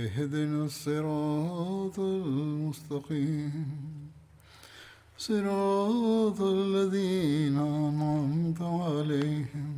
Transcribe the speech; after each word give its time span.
اهدنا 0.00 0.64
الصراط 0.64 1.98
المستقيم 1.98 3.66
صراط 5.18 6.40
الذين 6.40 7.58
أنعمت 7.58 8.60
عليهم 8.60 9.76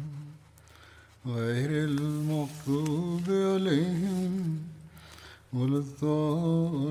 غير 1.27 1.70
المغضوب 1.84 3.22
عليهم 3.28 4.58
ولا 5.52 5.78
الضالين 5.78 6.88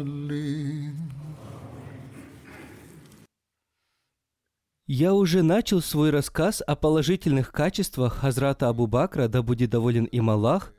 Я 4.89 5.13
уже 5.13 5.43
начал 5.43 5.81
свой 5.81 6.11
рассказ 6.11 6.63
о 6.65 6.77
положительных 6.77 7.51
качествах 7.51 8.19
Хазрата 8.19 8.69
Абу 8.69 8.87
Бакра, 8.87 9.27
да 9.27 9.41
будет 9.41 9.69
доволен 9.71 10.05
им 10.05 10.29
Аллах, 10.29 10.71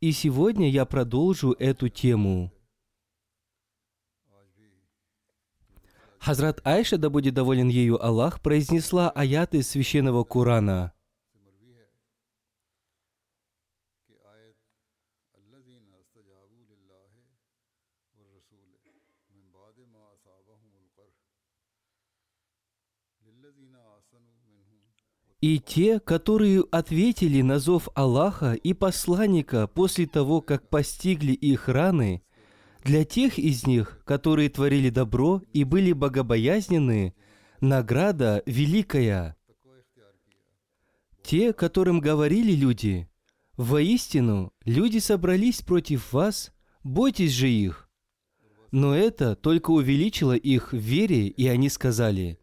и 0.00 0.12
сегодня 0.12 0.70
я 0.70 0.84
продолжу 0.84 1.52
эту 1.58 1.88
тему. 1.88 2.52
Хазрат 6.18 6.60
Айша, 6.64 6.98
да 6.98 7.10
будет 7.10 7.34
доволен 7.34 7.68
ею 7.68 8.04
Аллах, 8.04 8.40
произнесла 8.42 9.10
аяты 9.10 9.62
священного 9.62 10.24
Корана. 10.24 10.92
И 25.40 25.60
те, 25.60 26.00
которые 26.00 26.64
ответили 26.72 27.42
на 27.42 27.60
зов 27.60 27.88
Аллаха 27.94 28.54
и 28.54 28.72
посланника 28.72 29.68
после 29.68 30.06
того, 30.06 30.40
как 30.40 30.68
постигли 30.68 31.32
их 31.32 31.68
раны, 31.68 32.22
для 32.82 33.04
тех 33.04 33.38
из 33.38 33.66
них, 33.66 34.00
которые 34.04 34.48
творили 34.48 34.90
добро 34.90 35.42
и 35.52 35.62
были 35.62 35.92
богобоязненны, 35.92 37.14
награда 37.60 38.42
великая. 38.46 39.36
Те, 41.22 41.52
которым 41.52 42.00
говорили 42.00 42.52
люди, 42.52 43.08
«Воистину, 43.56 44.52
люди 44.64 44.98
собрались 44.98 45.62
против 45.62 46.12
вас, 46.12 46.52
бойтесь 46.82 47.32
же 47.32 47.48
их». 47.48 47.90
Но 48.70 48.94
это 48.94 49.36
только 49.36 49.70
увеличило 49.70 50.36
их 50.36 50.72
в 50.72 50.76
вере, 50.76 51.28
и 51.28 51.46
они 51.46 51.68
сказали, 51.68 52.40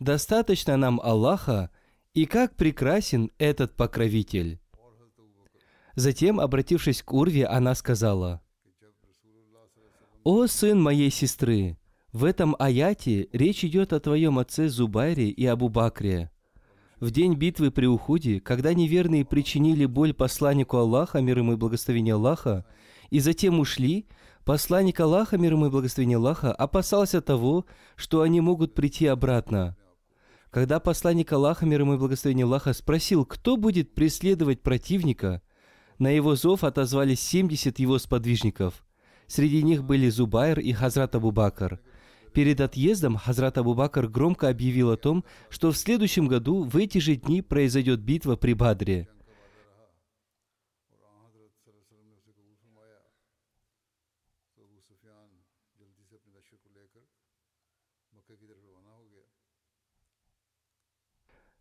«Достаточно 0.00 0.76
нам 0.76 1.00
Аллаха, 1.00 1.70
и 2.16 2.24
как 2.24 2.56
прекрасен 2.56 3.30
этот 3.36 3.76
покровитель!» 3.76 4.58
Затем, 5.96 6.40
обратившись 6.40 7.02
к 7.02 7.12
Урве, 7.12 7.46
она 7.46 7.74
сказала, 7.74 8.40
«О 10.24 10.46
сын 10.46 10.80
моей 10.82 11.10
сестры, 11.10 11.76
в 12.12 12.24
этом 12.24 12.56
аяте 12.58 13.28
речь 13.32 13.64
идет 13.64 13.92
о 13.92 14.00
твоем 14.00 14.38
отце 14.38 14.68
Зубайре 14.68 15.28
и 15.28 15.44
Абу 15.44 15.68
Бакре. 15.68 16.30
В 17.00 17.10
день 17.10 17.34
битвы 17.34 17.70
при 17.70 17.84
Ухуде, 17.84 18.40
когда 18.40 18.72
неверные 18.72 19.26
причинили 19.26 19.84
боль 19.84 20.14
посланнику 20.14 20.78
Аллаха, 20.78 21.20
мир 21.20 21.38
ему 21.38 21.52
и 21.52 21.56
благословение 21.56 22.14
Аллаха, 22.14 22.64
и 23.10 23.20
затем 23.20 23.60
ушли, 23.60 24.06
посланник 24.46 24.98
Аллаха, 25.00 25.36
мир 25.36 25.52
ему 25.52 25.66
и 25.66 25.70
благословение 25.70 26.16
Аллаха, 26.16 26.50
опасался 26.54 27.20
того, 27.20 27.66
что 27.94 28.22
они 28.22 28.40
могут 28.40 28.72
прийти 28.72 29.06
обратно– 29.06 29.76
когда 30.56 30.80
посланник 30.80 31.30
Аллаха, 31.34 31.66
мир 31.66 31.82
ему 31.82 31.92
и 31.92 31.98
благословение 31.98 32.44
Аллаха, 32.44 32.72
спросил, 32.72 33.26
кто 33.26 33.58
будет 33.58 33.94
преследовать 33.94 34.62
противника, 34.62 35.42
на 35.98 36.08
его 36.08 36.34
зов 36.34 36.64
отозвались 36.64 37.20
70 37.20 37.78
его 37.78 37.98
сподвижников. 37.98 38.86
Среди 39.26 39.62
них 39.62 39.84
были 39.84 40.08
Зубайр 40.08 40.58
и 40.58 40.72
Хазрат 40.72 41.14
Абу 41.14 41.30
Бакр. 41.30 41.78
Перед 42.32 42.62
отъездом 42.62 43.16
Хазрат 43.16 43.58
Абу 43.58 43.74
Бакр 43.74 44.08
громко 44.08 44.48
объявил 44.48 44.90
о 44.92 44.96
том, 44.96 45.26
что 45.50 45.72
в 45.72 45.76
следующем 45.76 46.26
году 46.26 46.64
в 46.64 46.74
эти 46.78 46.96
же 46.96 47.16
дни 47.16 47.42
произойдет 47.42 48.00
битва 48.00 48.36
при 48.36 48.54
Бадре. 48.54 49.08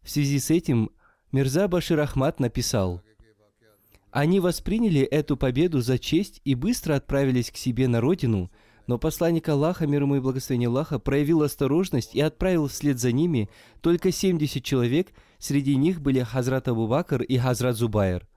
В 0.05 0.09
связи 0.11 0.37
с 0.37 0.51
этим 0.51 0.91
Мирза 1.31 1.67
Башир 1.67 1.99
Ахмад 1.99 2.39
написал, 2.39 3.01
«Они 4.11 4.39
восприняли 4.39 5.01
эту 5.01 5.35
победу 5.35 5.81
за 5.81 5.97
честь 5.97 6.41
и 6.45 6.53
быстро 6.53 6.93
отправились 6.93 7.49
к 7.49 7.57
себе 7.57 7.87
на 7.87 8.01
родину, 8.01 8.51
но 8.85 8.99
посланник 8.99 9.49
Аллаха, 9.49 9.87
мир 9.87 10.03
ему 10.03 10.17
и 10.17 10.19
благословение 10.19 10.69
Аллаха, 10.69 10.99
проявил 10.99 11.41
осторожность 11.41 12.13
и 12.13 12.21
отправил 12.21 12.67
вслед 12.67 12.99
за 12.99 13.11
ними 13.11 13.49
только 13.81 14.11
70 14.11 14.63
человек, 14.63 15.07
среди 15.39 15.75
них 15.75 16.01
были 16.01 16.19
Хазрат 16.19 16.67
Абу 16.67 16.87
Бакр 16.87 17.23
и 17.23 17.39
Хазрат 17.39 17.75
Зубайр. 17.75 18.27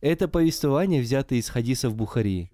Это 0.00 0.26
повествование 0.26 1.00
взято 1.00 1.36
из 1.36 1.48
хадисов 1.48 1.94
Бухари. 1.94 2.50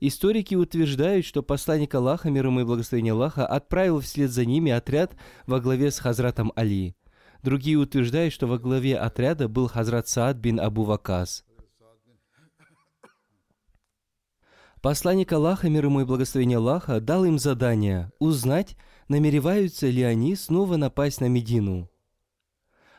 Историки 0.00 0.54
утверждают, 0.54 1.24
что 1.24 1.42
посланник 1.42 1.94
Аллаха, 1.94 2.28
мир 2.28 2.48
ему 2.48 2.60
и 2.60 2.64
благословение 2.64 3.14
Аллаха, 3.14 3.46
отправил 3.46 4.00
вслед 4.00 4.30
за 4.30 4.44
ними 4.44 4.70
отряд 4.70 5.16
во 5.46 5.58
главе 5.58 5.90
с 5.90 5.98
Хазратом 5.98 6.52
Али– 6.54 6.94
Другие 7.44 7.76
утверждают, 7.76 8.32
что 8.32 8.46
во 8.46 8.56
главе 8.56 8.96
отряда 8.96 9.48
был 9.50 9.68
Хазрат 9.68 10.08
Саад 10.08 10.38
бин 10.38 10.58
Абу 10.58 10.84
Вакас. 10.84 11.44
Посланник 14.80 15.30
Аллаха, 15.30 15.68
мир 15.68 15.84
ему 15.84 16.00
и 16.00 16.04
благословение 16.04 16.56
Аллаха, 16.56 17.00
дал 17.00 17.26
им 17.26 17.38
задание 17.38 18.10
узнать, 18.18 18.78
намереваются 19.08 19.88
ли 19.88 20.02
они 20.02 20.36
снова 20.36 20.76
напасть 20.76 21.20
на 21.20 21.28
Медину. 21.28 21.90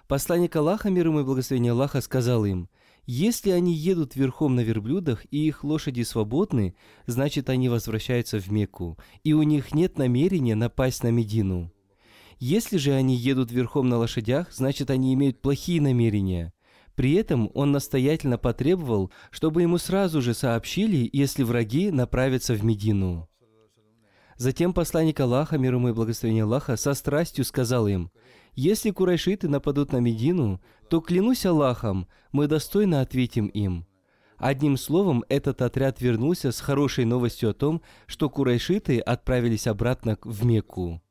Посланник 0.07 0.55
Аллаха, 0.55 0.91
мир 0.91 1.07
ему 1.07 1.22
и 1.22 1.23
благословение 1.23 1.72
Аллаха, 1.72 2.00
сказал 2.01 2.45
им, 2.45 2.69
если 3.07 3.50
они 3.50 3.73
едут 3.73 4.16
верхом 4.16 4.53
на 4.55 4.59
верблюдах 4.59 5.25
и 5.31 5.47
их 5.47 5.63
лошади 5.63 6.03
свободны, 6.03 6.75
значит 7.07 7.50
они 7.50 7.67
возвращаются 7.67 8.39
в 8.39 8.51
Мекку, 8.51 9.00
и 9.23 9.34
у 9.34 9.41
них 9.41 9.73
нет 9.73 9.97
намерения 9.97 10.53
напасть 10.53 11.02
на 11.02 11.09
Медину. 11.09 11.72
Если 12.40 12.78
же 12.78 12.91
они 12.93 13.16
едут 13.16 13.52
верхом 13.52 13.87
на 13.87 13.97
лошадях, 13.97 14.52
значит 14.52 14.90
они 14.90 15.14
имеют 15.14 15.41
плохие 15.41 15.82
намерения. 15.82 16.53
При 16.96 17.14
этом 17.14 17.49
он 17.53 17.72
настоятельно 17.72 18.37
потребовал, 18.37 19.11
чтобы 19.32 19.61
ему 19.61 19.78
сразу 19.78 20.22
же 20.22 20.34
сообщили, 20.34 21.09
если 21.11 21.43
враги 21.43 21.91
направятся 21.91 22.53
в 22.53 22.64
Медину. 22.64 23.29
Затем 24.37 24.73
посланник 24.73 25.20
Аллаха, 25.20 25.58
мир 25.58 25.76
ему 25.76 25.90
и 25.90 25.93
благословение 25.93 26.43
Аллаха, 26.43 26.76
со 26.76 26.93
страстью 26.93 27.46
сказал 27.46 27.87
им, 27.87 28.11
«Если 28.53 28.91
курайшиты 28.91 29.47
нападут 29.47 29.91
на 29.93 29.97
Медину, 29.97 30.61
то, 30.90 30.99
клянусь 30.99 31.46
Аллахом, 31.46 32.08
мы 32.31 32.47
достойно 32.47 33.02
ответим 33.02 33.47
им». 33.47 33.85
Одним 34.38 34.76
словом, 34.76 35.23
этот 35.29 35.61
отряд 35.61 36.02
вернулся 36.02 36.52
с 36.52 36.59
хорошей 36.59 37.05
новостью 37.05 37.52
о 37.52 37.53
том, 37.53 37.81
что 38.05 38.29
курайшиты 38.29 38.99
отправились 38.99 39.67
обратно 39.67 40.17
в 40.22 40.46
Мекку. 40.46 41.02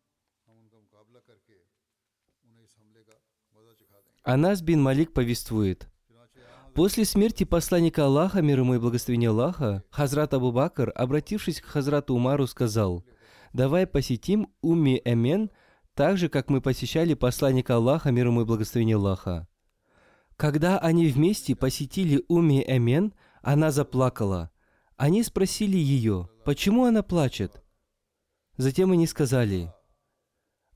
Анас 4.22 4.62
бин 4.62 4.82
Малик 4.82 5.12
повествует. 5.12 5.88
После 6.74 7.04
смерти 7.04 7.44
посланника 7.44 8.06
Аллаха, 8.06 8.42
мир 8.42 8.60
ему 8.60 8.74
и 8.74 8.78
благословения 8.78 9.30
Аллаха, 9.30 9.84
Хазрат 9.90 10.34
Абу 10.34 10.50
Бакр, 10.50 10.90
обратившись 10.94 11.60
к 11.60 11.66
Хазрату 11.66 12.14
Умару, 12.14 12.46
сказал, 12.46 13.04
давай 13.52 13.86
посетим 13.86 14.48
Умми 14.60 15.00
Эмен, 15.04 15.50
так 15.94 16.18
же, 16.18 16.28
как 16.28 16.50
мы 16.50 16.60
посещали 16.60 17.14
посланника 17.14 17.76
Аллаха, 17.76 18.10
мир 18.10 18.26
ему 18.26 18.42
и 18.42 18.44
благословение 18.44 18.96
Аллаха. 18.96 19.46
Когда 20.36 20.78
они 20.78 21.06
вместе 21.06 21.54
посетили 21.54 22.24
Уми 22.26 22.64
Эмен, 22.66 23.14
она 23.42 23.70
заплакала. 23.70 24.50
Они 24.96 25.22
спросили 25.22 25.76
ее, 25.76 26.28
почему 26.44 26.86
она 26.86 27.02
плачет. 27.02 27.62
Затем 28.56 28.90
они 28.90 29.06
сказали, 29.06 29.72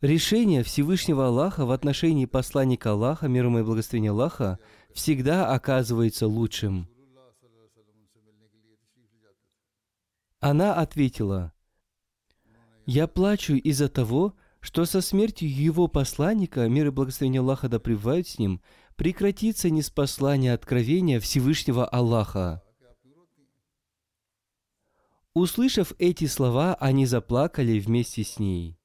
решение 0.01 0.63
Всевышнего 0.63 1.27
Аллаха 1.27 1.67
в 1.67 1.71
отношении 1.71 2.27
посланника 2.27 2.93
Аллаха, 2.93 3.29
мир 3.29 3.47
ему 3.47 3.61
и 3.61 3.63
благословение 3.63 4.11
Аллаха, 4.11 4.59
всегда 4.93 5.53
оказывается 5.53 6.27
лучшим. 6.27 6.89
Она 10.41 10.75
ответила, 10.75 11.53
«Я 12.87 13.09
плачу 13.09 13.55
из-за 13.55 13.89
того, 13.89 14.35
что 14.61 14.85
со 14.85 15.01
смертью 15.01 15.53
его 15.53 15.89
посланника, 15.89 16.69
мир 16.69 16.89
и 16.89 16.91
благословение 16.91 17.41
Аллаха 17.41 17.69
да 17.69 17.81
пребывают 17.81 18.29
с 18.29 18.39
ним, 18.39 18.61
прекратится 18.97 19.69
неспослание 19.71 20.55
откровения 20.55 21.19
Всевышнего 21.19 21.87
Аллаха». 21.87 22.63
Услышав 25.35 25.93
эти 25.99 26.27
слова, 26.27 26.75
они 26.75 27.07
заплакали 27.07 27.79
вместе 27.79 28.25
с 28.25 28.39
ней. 28.39 28.78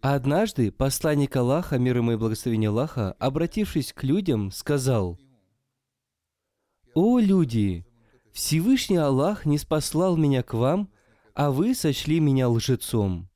Однажды 0.00 0.70
посланник 0.70 1.34
Аллаха, 1.34 1.78
мир 1.78 1.96
ему 1.96 2.12
и 2.12 2.16
благословение 2.16 2.70
Аллаха, 2.70 3.12
обратившись 3.18 3.92
к 3.92 4.04
людям, 4.04 4.52
сказал, 4.52 5.18
«О 6.94 7.18
люди! 7.18 7.84
Всевышний 8.32 8.96
Аллах 8.96 9.44
не 9.44 9.58
спаслал 9.58 10.16
меня 10.16 10.44
к 10.44 10.54
вам, 10.54 10.90
а 11.34 11.50
вы 11.50 11.74
сочли 11.74 12.20
меня 12.20 12.48
лжецом. 12.48 13.28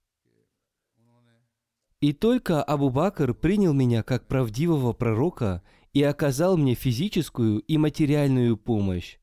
И 2.00 2.12
только 2.12 2.62
Абу 2.62 2.90
Бакр 2.90 3.34
принял 3.34 3.72
меня 3.72 4.02
как 4.02 4.26
правдивого 4.26 4.92
пророка 4.92 5.62
и 5.92 6.02
оказал 6.02 6.56
мне 6.56 6.74
физическую 6.74 7.60
и 7.60 7.78
материальную 7.78 8.56
помощь. 8.56 9.18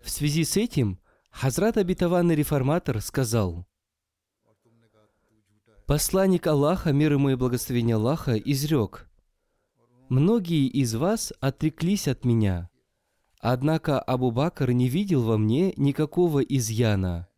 В 0.00 0.10
связи 0.10 0.44
с 0.44 0.56
этим 0.56 0.98
Хазрат 1.30 1.76
Обетованный 1.76 2.34
Реформатор 2.34 3.00
сказал, 3.00 3.66
Посланник 5.86 6.46
Аллаха, 6.46 6.92
мир 6.92 7.14
ему 7.14 7.30
и 7.30 7.34
благословение 7.34 7.96
Аллаха, 7.96 8.36
изрек, 8.36 9.08
«Многие 10.08 10.66
из 10.66 10.94
вас 10.94 11.32
отреклись 11.40 12.06
от 12.08 12.24
меня, 12.24 12.70
однако 13.40 14.00
Абу 14.00 14.30
Бакр 14.30 14.70
не 14.70 14.88
видел 14.88 15.22
во 15.22 15.38
мне 15.38 15.72
никакого 15.76 16.40
изъяна». 16.40 17.28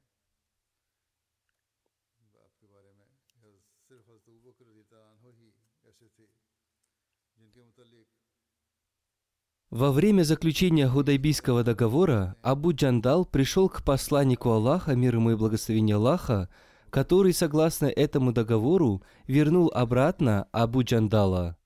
Во 9.75 9.91
время 9.91 10.23
заключения 10.23 10.89
Гудайбийского 10.89 11.65
договора 11.65 12.37
Абу 12.43 12.73
Джандал 12.73 13.25
пришел 13.25 13.69
к 13.69 13.83
посланнику 13.83 14.51
Аллаха, 14.51 14.95
мир 14.95 15.17
ему 15.17 15.33
и 15.33 15.35
благословение 15.35 15.97
Аллаха, 15.97 16.49
который, 16.91 17.33
согласно 17.33 17.87
этому 17.87 18.33
договору, 18.33 19.03
вернул 19.27 19.73
обратно 19.75 20.47
Абу 20.53 20.85
Джандала. 20.85 21.57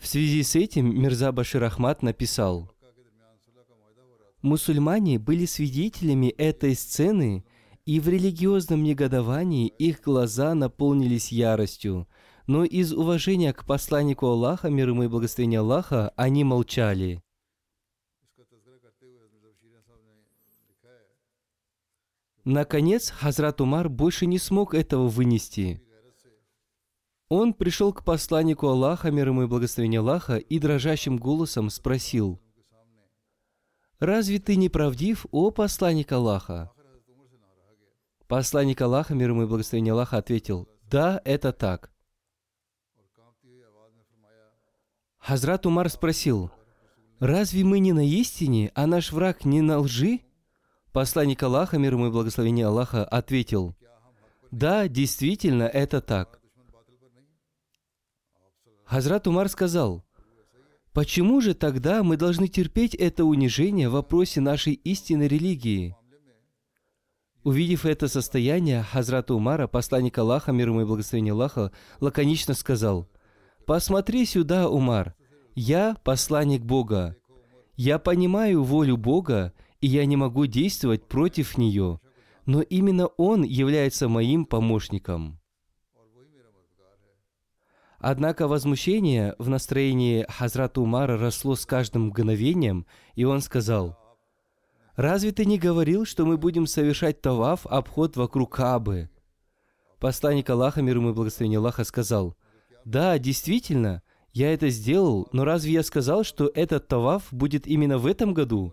В 0.00 0.06
связи 0.08 0.42
с 0.42 0.56
этим 0.56 1.00
Мирза 1.00 1.30
Башир 1.30 1.62
Ахмад 1.62 2.02
написал, 2.02 2.72
«Мусульмане 4.42 5.20
были 5.20 5.44
свидетелями 5.44 6.30
этой 6.30 6.74
сцены, 6.74 7.44
и 7.86 8.00
в 8.00 8.08
религиозном 8.08 8.82
негодовании 8.82 9.68
их 9.68 10.00
глаза 10.00 10.56
наполнились 10.56 11.30
яростью, 11.30 12.08
но 12.48 12.64
из 12.64 12.94
уважения 12.94 13.52
к 13.52 13.66
посланнику 13.66 14.26
Аллаха, 14.26 14.70
мир 14.70 14.88
ему 14.88 15.02
и 15.02 15.08
благословение 15.08 15.60
Аллаха, 15.60 16.14
они 16.16 16.44
молчали. 16.44 17.22
Наконец, 22.44 23.10
Хазрат 23.10 23.60
Умар 23.60 23.90
больше 23.90 24.24
не 24.24 24.38
смог 24.38 24.72
этого 24.72 25.08
вынести. 25.08 25.82
Он 27.28 27.52
пришел 27.52 27.92
к 27.92 28.02
посланнику 28.02 28.66
Аллаха, 28.68 29.10
мир 29.10 29.28
ему 29.28 29.42
и 29.42 29.46
благословение 29.46 30.00
Аллаха, 30.00 30.38
и 30.38 30.58
дрожащим 30.58 31.18
голосом 31.18 31.68
спросил, 31.68 32.40
«Разве 33.98 34.38
ты 34.38 34.56
не 34.56 34.70
правдив, 34.70 35.26
о 35.32 35.50
посланник 35.50 36.10
Аллаха?» 36.12 36.72
Посланник 38.26 38.80
Аллаха, 38.80 39.14
мир 39.14 39.30
ему 39.30 39.42
и 39.42 39.46
благословение 39.46 39.92
Аллаха, 39.92 40.16
ответил, 40.16 40.66
«Да, 40.90 41.20
это 41.26 41.52
так». 41.52 41.92
Хазрат 45.28 45.66
Умар 45.66 45.90
спросил, 45.90 46.50
«Разве 47.20 47.62
мы 47.62 47.80
не 47.80 47.92
на 47.92 48.02
истине, 48.02 48.72
а 48.74 48.86
наш 48.86 49.12
враг 49.12 49.44
не 49.44 49.60
на 49.60 49.78
лжи?» 49.78 50.20
Посланник 50.90 51.42
Аллаха, 51.42 51.76
мир 51.76 51.92
ему 51.92 52.06
и 52.06 52.10
благословение 52.10 52.64
Аллаха, 52.64 53.04
ответил, 53.04 53.76
«Да, 54.50 54.88
действительно, 54.88 55.64
это 55.64 56.00
так». 56.00 56.40
Хазрат 58.86 59.26
Умар 59.26 59.50
сказал, 59.50 60.02
«Почему 60.94 61.42
же 61.42 61.52
тогда 61.52 62.02
мы 62.02 62.16
должны 62.16 62.48
терпеть 62.48 62.94
это 62.94 63.26
унижение 63.26 63.90
в 63.90 63.92
вопросе 63.92 64.40
нашей 64.40 64.72
истинной 64.72 65.28
религии?» 65.28 65.94
Увидев 67.44 67.84
это 67.84 68.08
состояние, 68.08 68.82
Хазрат 68.82 69.30
Умара, 69.30 69.66
посланник 69.66 70.16
Аллаха, 70.16 70.52
мир 70.52 70.68
ему 70.68 70.80
и 70.80 70.84
благословение 70.86 71.32
Аллаха, 71.32 71.70
лаконично 72.00 72.54
сказал, 72.54 73.10
«Посмотри 73.66 74.24
сюда, 74.24 74.70
Умар, 74.70 75.14
я 75.58 75.96
посланник 76.04 76.62
Бога. 76.62 77.16
Я 77.74 77.98
понимаю 77.98 78.62
волю 78.62 78.96
Бога, 78.96 79.52
и 79.80 79.88
я 79.88 80.06
не 80.06 80.16
могу 80.16 80.46
действовать 80.46 81.08
против 81.08 81.58
нее, 81.58 82.00
но 82.46 82.62
именно 82.62 83.08
Он 83.08 83.42
является 83.42 84.08
моим 84.08 84.44
помощником. 84.44 85.40
Однако 87.98 88.46
возмущение 88.46 89.34
в 89.38 89.48
настроении 89.48 90.24
Хазрата 90.28 90.80
Умара 90.80 91.18
росло 91.18 91.56
с 91.56 91.66
каждым 91.66 92.06
мгновением, 92.06 92.86
и 93.16 93.24
он 93.24 93.40
сказал, 93.40 93.98
«Разве 94.94 95.32
ты 95.32 95.44
не 95.44 95.58
говорил, 95.58 96.04
что 96.04 96.24
мы 96.24 96.36
будем 96.36 96.68
совершать 96.68 97.20
таваф, 97.20 97.66
обход 97.66 98.16
вокруг 98.16 98.54
Кабы?» 98.54 99.10
Посланник 99.98 100.48
Аллаха, 100.50 100.82
мир 100.82 100.98
ему 100.98 101.10
и 101.10 101.12
благословение 101.12 101.58
Аллаха, 101.58 101.82
сказал, 101.82 102.36
«Да, 102.84 103.18
действительно, 103.18 104.02
я 104.38 104.52
это 104.52 104.68
сделал, 104.68 105.28
но 105.32 105.44
разве 105.44 105.72
я 105.72 105.82
сказал, 105.82 106.22
что 106.22 106.48
этот 106.54 106.86
таваф 106.86 107.26
будет 107.32 107.66
именно 107.66 107.98
в 107.98 108.06
этом 108.06 108.34
году? 108.34 108.72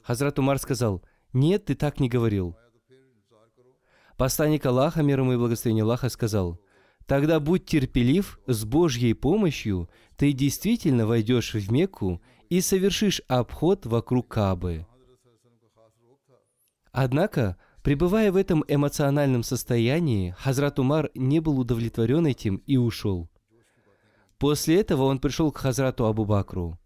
Хазрат 0.00 0.38
Умар 0.38 0.58
сказал, 0.58 1.02
нет, 1.32 1.64
ты 1.64 1.74
так 1.74 1.98
не 1.98 2.08
говорил. 2.08 2.56
Посланник 4.16 4.64
Аллаха, 4.64 5.02
мир 5.02 5.20
ему 5.20 5.32
и 5.32 5.36
благословение 5.36 5.82
Аллаха, 5.82 6.08
сказал, 6.08 6.60
тогда 7.06 7.40
будь 7.40 7.66
терпелив, 7.66 8.38
с 8.46 8.64
Божьей 8.64 9.12
помощью 9.14 9.90
ты 10.16 10.32
действительно 10.32 11.04
войдешь 11.04 11.54
в 11.54 11.72
Мекку 11.72 12.22
и 12.48 12.60
совершишь 12.60 13.20
обход 13.26 13.86
вокруг 13.86 14.28
Кабы. 14.28 14.86
Однако, 16.92 17.56
пребывая 17.82 18.30
в 18.30 18.36
этом 18.36 18.64
эмоциональном 18.68 19.42
состоянии, 19.42 20.32
Хазрат 20.38 20.78
Умар 20.78 21.10
не 21.16 21.40
был 21.40 21.58
удовлетворен 21.58 22.24
этим 22.28 22.62
и 22.66 22.76
ушел. 22.76 23.28
После 24.38 24.80
этого 24.80 25.04
он 25.04 25.18
пришел 25.18 25.50
к 25.50 25.58
Хазрату 25.58 26.06
Абу 26.06 26.24
Бакру. 26.24 26.78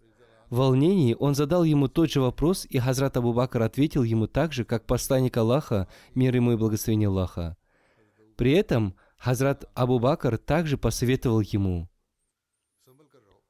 В 0.49 0.57
волнении 0.57 1.17
он 1.19 1.35
задал 1.35 1.65
ему 1.65 1.89
тот 1.89 2.11
же 2.11 2.21
вопрос, 2.21 2.67
и 2.69 2.79
Хазрат 2.79 3.17
Абу 3.17 3.33
Бакр 3.33 3.63
ответил 3.63 4.03
ему 4.03 4.27
так 4.27 4.53
же, 4.53 4.65
как 4.65 4.87
посланник 4.87 5.37
Аллаха, 5.37 5.89
мир 6.15 6.35
ему 6.37 6.53
и 6.53 6.57
благословение 6.57 7.09
Аллаха. 7.09 7.57
При 8.37 8.53
этом 8.53 8.95
Хазрат 9.17 9.65
Абу 9.75 9.99
Бакр 9.99 10.37
также 10.37 10.77
посоветовал 10.77 11.41
ему, 11.41 11.89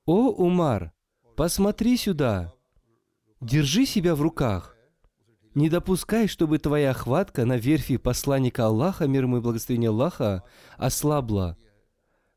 «О, 0.04 0.30
Умар, 0.30 0.92
посмотри 1.36 1.96
сюда! 1.96 2.52
Держи 3.40 3.86
себя 3.86 4.14
в 4.14 4.22
руках! 4.22 4.76
Не 5.54 5.68
допускай, 5.68 6.28
чтобы 6.28 6.58
твоя 6.58 6.92
хватка 6.92 7.44
на 7.44 7.56
верфи 7.56 7.98
посланника 7.98 8.66
Аллаха, 8.66 9.06
мир 9.06 9.24
ему 9.24 9.38
и 9.38 9.40
благословение 9.40 9.90
Аллаха, 9.90 10.44
ослабла. 10.76 11.56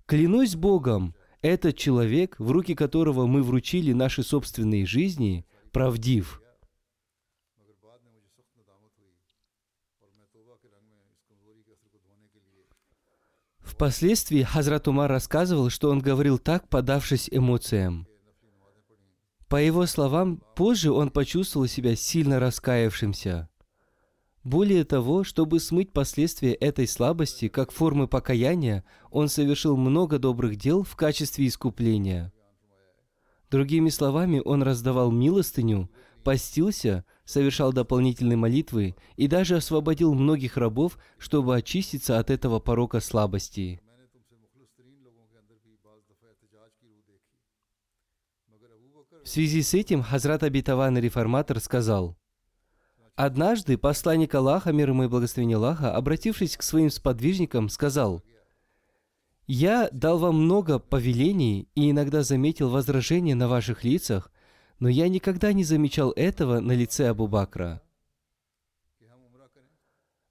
Клянусь 0.05 0.55
Богом, 0.55 1.15
этот 1.45 1.77
человек, 1.77 2.37
в 2.39 2.49
руки 2.49 2.73
которого 2.73 3.27
мы 3.27 3.43
вручили 3.43 3.93
наши 3.93 4.23
собственные 4.23 4.87
жизни, 4.87 5.45
правдив. 5.71 6.41
Впоследствии 13.59 14.41
Хазрат 14.41 14.87
Умар 14.87 15.11
рассказывал, 15.11 15.69
что 15.69 15.91
он 15.91 15.99
говорил 15.99 16.39
так, 16.39 16.67
подавшись 16.67 17.29
эмоциям. 17.31 18.07
По 19.47 19.57
его 19.57 19.85
словам, 19.85 20.41
позже 20.55 20.91
он 20.91 21.11
почувствовал 21.11 21.67
себя 21.67 21.95
сильно 21.95 22.39
раскаявшимся– 22.39 23.49
более 24.45 24.83
того, 24.83 25.23
чтобы 25.23 25.59
смыть 25.59 25.91
последствия 25.91 26.53
этой 26.53 26.87
слабости 26.87 27.47
как 27.47 27.71
формы 27.71 28.07
покаяния, 28.07 28.85
он 29.09 29.27
совершил 29.27 29.75
много 29.75 30.19
добрых 30.19 30.55
дел 30.55 30.83
в 30.83 30.95
качестве 30.95 31.47
искупления. 31.47 32.31
Другими 33.49 33.89
словами, 33.89 34.43
он 34.45 34.61
раздавал 34.61 35.11
милостыню, 35.11 35.89
постился, 36.23 37.05
совершал 37.25 37.73
дополнительные 37.73 38.37
молитвы 38.37 38.95
и 39.15 39.27
даже 39.27 39.55
освободил 39.55 40.13
многих 40.13 40.57
рабов, 40.57 40.99
чтобы 41.17 41.55
очиститься 41.55 42.19
от 42.19 42.29
этого 42.29 42.59
порока 42.59 42.99
слабости. 42.99 43.81
В 49.23 49.27
связи 49.27 49.63
с 49.63 49.73
этим 49.73 50.03
Хазрат 50.03 50.43
Абитаван 50.43 50.99
Реформатор 50.99 51.59
сказал– 51.59 52.15
Однажды 53.15 53.77
посланник 53.77 54.35
Аллаха, 54.35 54.73
мир 54.73 54.89
ему 54.89 55.05
и 55.05 55.07
благословение 55.07 55.55
Аллаха, 55.55 55.95
обратившись 55.95 56.57
к 56.57 56.63
своим 56.63 56.89
сподвижникам, 56.89 57.69
сказал, 57.69 58.21
«Я 59.47 59.87
дал 59.93 60.19
вам 60.19 60.43
много 60.43 60.79
повелений 60.79 61.69
и 61.75 61.91
иногда 61.91 62.23
заметил 62.23 62.69
возражения 62.69 63.33
на 63.33 63.47
ваших 63.47 63.85
лицах, 63.85 64.31
но 64.79 64.89
я 64.89 65.07
никогда 65.07 65.53
не 65.53 65.63
замечал 65.63 66.11
этого 66.11 66.59
на 66.59 66.73
лице 66.73 67.07
Абу 67.07 67.27
Бакра». 67.27 67.81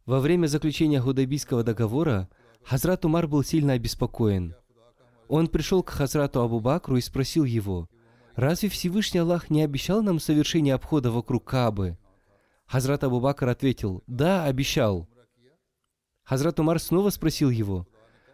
Во 0.04 0.20
время 0.20 0.46
заключения 0.46 1.00
Худайбийского 1.00 1.64
договора 1.64 2.28
Хазрат 2.64 3.06
Умар 3.06 3.26
был 3.26 3.42
сильно 3.42 3.72
обеспокоен. 3.72 4.54
Он 5.28 5.48
пришел 5.48 5.82
к 5.82 5.88
Хазрату 5.88 6.42
Абу 6.42 6.60
Бакру 6.60 6.98
и 6.98 7.00
спросил 7.00 7.44
его, 7.44 7.88
«Разве 8.34 8.68
Всевышний 8.68 9.20
Аллах 9.20 9.48
не 9.48 9.62
обещал 9.62 10.02
нам 10.02 10.20
совершение 10.20 10.74
обхода 10.74 11.10
вокруг 11.10 11.44
Кабы?» 11.44 11.96
Хазрат 12.66 13.04
Абу 13.04 13.20
Бакр 13.20 13.48
ответил, 13.48 14.02
«Да, 14.06 14.44
обещал». 14.44 15.08
Хазрат 16.24 16.58
Умар 16.58 16.78
снова 16.78 17.10
спросил 17.10 17.50
его, 17.50 17.86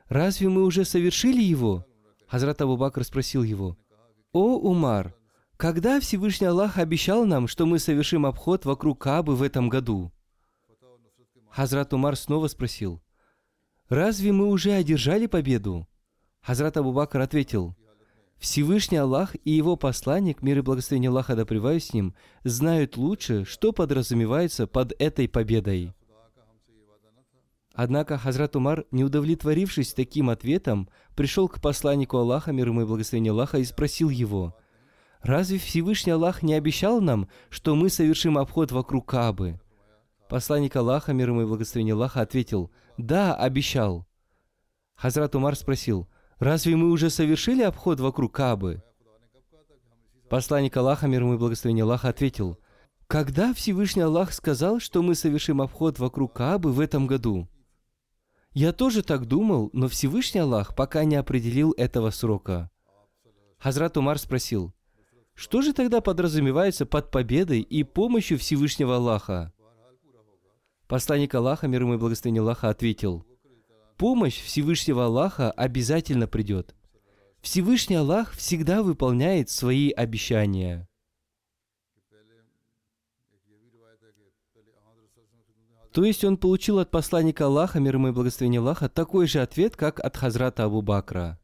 «Разве 0.08 0.48
мы 0.48 0.64
уже 0.64 0.84
совершили 0.84 1.42
его?» 1.42 1.84
Хазрат 2.28 2.60
Абу 2.62 2.76
Бакр 2.76 3.04
спросил 3.04 3.42
его, 3.42 3.76
«О, 4.32 4.56
Умар, 4.56 5.14
когда 5.56 5.98
Всевышний 6.00 6.46
Аллах 6.46 6.78
обещал 6.78 7.26
нам, 7.26 7.48
что 7.48 7.66
мы 7.66 7.78
совершим 7.78 8.24
обход 8.24 8.64
вокруг 8.64 9.00
Каабы 9.00 9.34
в 9.34 9.42
этом 9.42 9.68
году?» 9.68 10.12
Хазрат 11.50 11.92
Умар 11.92 12.16
снова 12.16 12.46
спросил, 12.46 13.02
«Разве 13.88 14.30
мы 14.30 14.46
уже 14.46 14.72
одержали 14.72 15.26
победу?» 15.26 15.88
Хазрат 16.40 16.76
Абу 16.76 16.92
Бакр 16.92 17.20
ответил, 17.20 17.76
«Всевышний 18.40 18.96
Аллах 18.96 19.36
и 19.44 19.50
его 19.50 19.76
посланник, 19.76 20.42
мир 20.42 20.58
и 20.58 20.62
благословение 20.62 21.10
Аллаха 21.10 21.36
да 21.36 21.44
с 21.44 21.92
ним, 21.92 22.14
знают 22.42 22.96
лучше, 22.96 23.44
что 23.44 23.72
подразумевается 23.72 24.66
под 24.66 24.94
этой 24.98 25.28
победой». 25.28 25.94
Однако 27.74 28.18
Хазрат 28.18 28.56
Умар, 28.56 28.86
не 28.90 29.04
удовлетворившись 29.04 29.94
таким 29.94 30.30
ответом, 30.30 30.88
пришел 31.14 31.48
к 31.48 31.60
посланнику 31.60 32.16
Аллаха, 32.16 32.50
мир 32.52 32.68
ему 32.68 32.82
и 32.82 32.84
благословение 32.84 33.30
Аллаха, 33.30 33.58
и 33.58 33.64
спросил 33.64 34.08
его, 34.08 34.56
«Разве 35.22 35.58
Всевышний 35.58 36.12
Аллах 36.12 36.42
не 36.42 36.54
обещал 36.54 37.00
нам, 37.00 37.28
что 37.50 37.76
мы 37.76 37.90
совершим 37.90 38.38
обход 38.38 38.72
вокруг 38.72 39.06
Каабы?» 39.06 39.60
Посланник 40.30 40.76
Аллаха, 40.76 41.12
мир 41.12 41.28
ему 41.28 41.42
и 41.42 41.46
благословение 41.46 41.94
Аллаха, 41.94 42.22
ответил, 42.22 42.70
«Да, 42.96 43.34
обещал». 43.34 44.06
Хазрат 44.94 45.34
Умар 45.34 45.56
спросил, 45.56 46.08
«Разве 46.40 46.74
мы 46.74 46.90
уже 46.90 47.10
совершили 47.10 47.62
обход 47.62 48.00
вокруг 48.00 48.32
Каабы?» 48.32 48.82
Посланник 50.30 50.76
Аллаха, 50.76 51.06
мир 51.06 51.22
ему 51.22 51.34
и 51.34 51.38
благословение 51.38 51.84
Аллаха, 51.84 52.08
ответил, 52.08 52.58
«Когда 53.06 53.52
Всевышний 53.52 54.02
Аллах 54.02 54.32
сказал, 54.32 54.80
что 54.80 55.02
мы 55.02 55.14
совершим 55.14 55.60
обход 55.60 55.98
вокруг 55.98 56.32
Каабы 56.32 56.72
в 56.72 56.80
этом 56.80 57.06
году?» 57.06 57.48
Я 58.52 58.72
тоже 58.72 59.02
так 59.02 59.26
думал, 59.26 59.70
но 59.72 59.86
Всевышний 59.86 60.40
Аллах 60.40 60.74
пока 60.74 61.04
не 61.04 61.14
определил 61.14 61.72
этого 61.76 62.10
срока. 62.10 62.70
Хазрат 63.58 63.96
Умар 63.96 64.18
спросил, 64.18 64.74
что 65.34 65.62
же 65.62 65.72
тогда 65.72 66.00
подразумевается 66.00 66.86
под 66.86 67.10
победой 67.10 67.60
и 67.60 67.84
помощью 67.84 68.38
Всевышнего 68.38 68.96
Аллаха? 68.96 69.52
Посланник 70.88 71.34
Аллаха, 71.34 71.68
мир 71.68 71.82
ему 71.82 71.94
и 71.94 71.98
благословение 71.98 72.40
Аллаха, 72.40 72.70
ответил, 72.70 73.24
помощь 74.00 74.40
Всевышнего 74.40 75.04
Аллаха 75.04 75.50
обязательно 75.50 76.26
придет. 76.26 76.74
Всевышний 77.42 77.96
Аллах 77.96 78.32
всегда 78.32 78.82
выполняет 78.82 79.50
свои 79.50 79.90
обещания. 79.90 80.88
То 85.92 86.02
есть 86.02 86.24
он 86.24 86.38
получил 86.38 86.78
от 86.78 86.90
посланника 86.90 87.44
Аллаха, 87.44 87.78
мир 87.78 87.96
ему 87.96 88.08
и 88.08 88.12
благословение 88.12 88.60
Аллаха, 88.60 88.88
такой 88.88 89.26
же 89.26 89.42
ответ, 89.42 89.76
как 89.76 90.00
от 90.00 90.16
Хазрата 90.16 90.64
Абу 90.64 90.80
Бакра. 90.80 91.38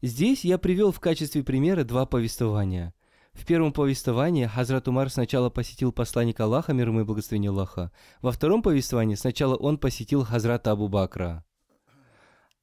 Здесь 0.00 0.46
я 0.46 0.56
привел 0.56 0.92
в 0.92 1.00
качестве 1.00 1.44
примера 1.44 1.84
два 1.84 2.06
повествования. 2.06 2.94
В 3.34 3.44
первом 3.44 3.74
повествовании 3.74 4.46
Хазрат 4.46 4.88
Умар 4.88 5.10
сначала 5.10 5.50
посетил 5.50 5.92
посланника 5.92 6.44
Аллаха, 6.44 6.72
мир 6.72 6.88
ему 6.88 7.02
и 7.02 7.04
благословение 7.04 7.50
Аллаха. 7.50 7.92
Во 8.22 8.32
втором 8.32 8.62
повествовании 8.62 9.14
сначала 9.14 9.56
он 9.56 9.76
посетил 9.76 10.24
Хазрата 10.24 10.70
Абу 10.70 10.88
Бакра. 10.88 11.44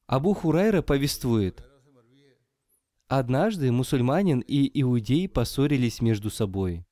Абу 0.07 0.33
Хурайра 0.33 0.81
повествует, 0.81 1.67
Однажды 3.09 3.73
мусульманин 3.73 4.39
и 4.39 4.81
иудей 4.81 5.27
поссорились 5.27 6.01
между 6.01 6.29
собой. 6.29 6.85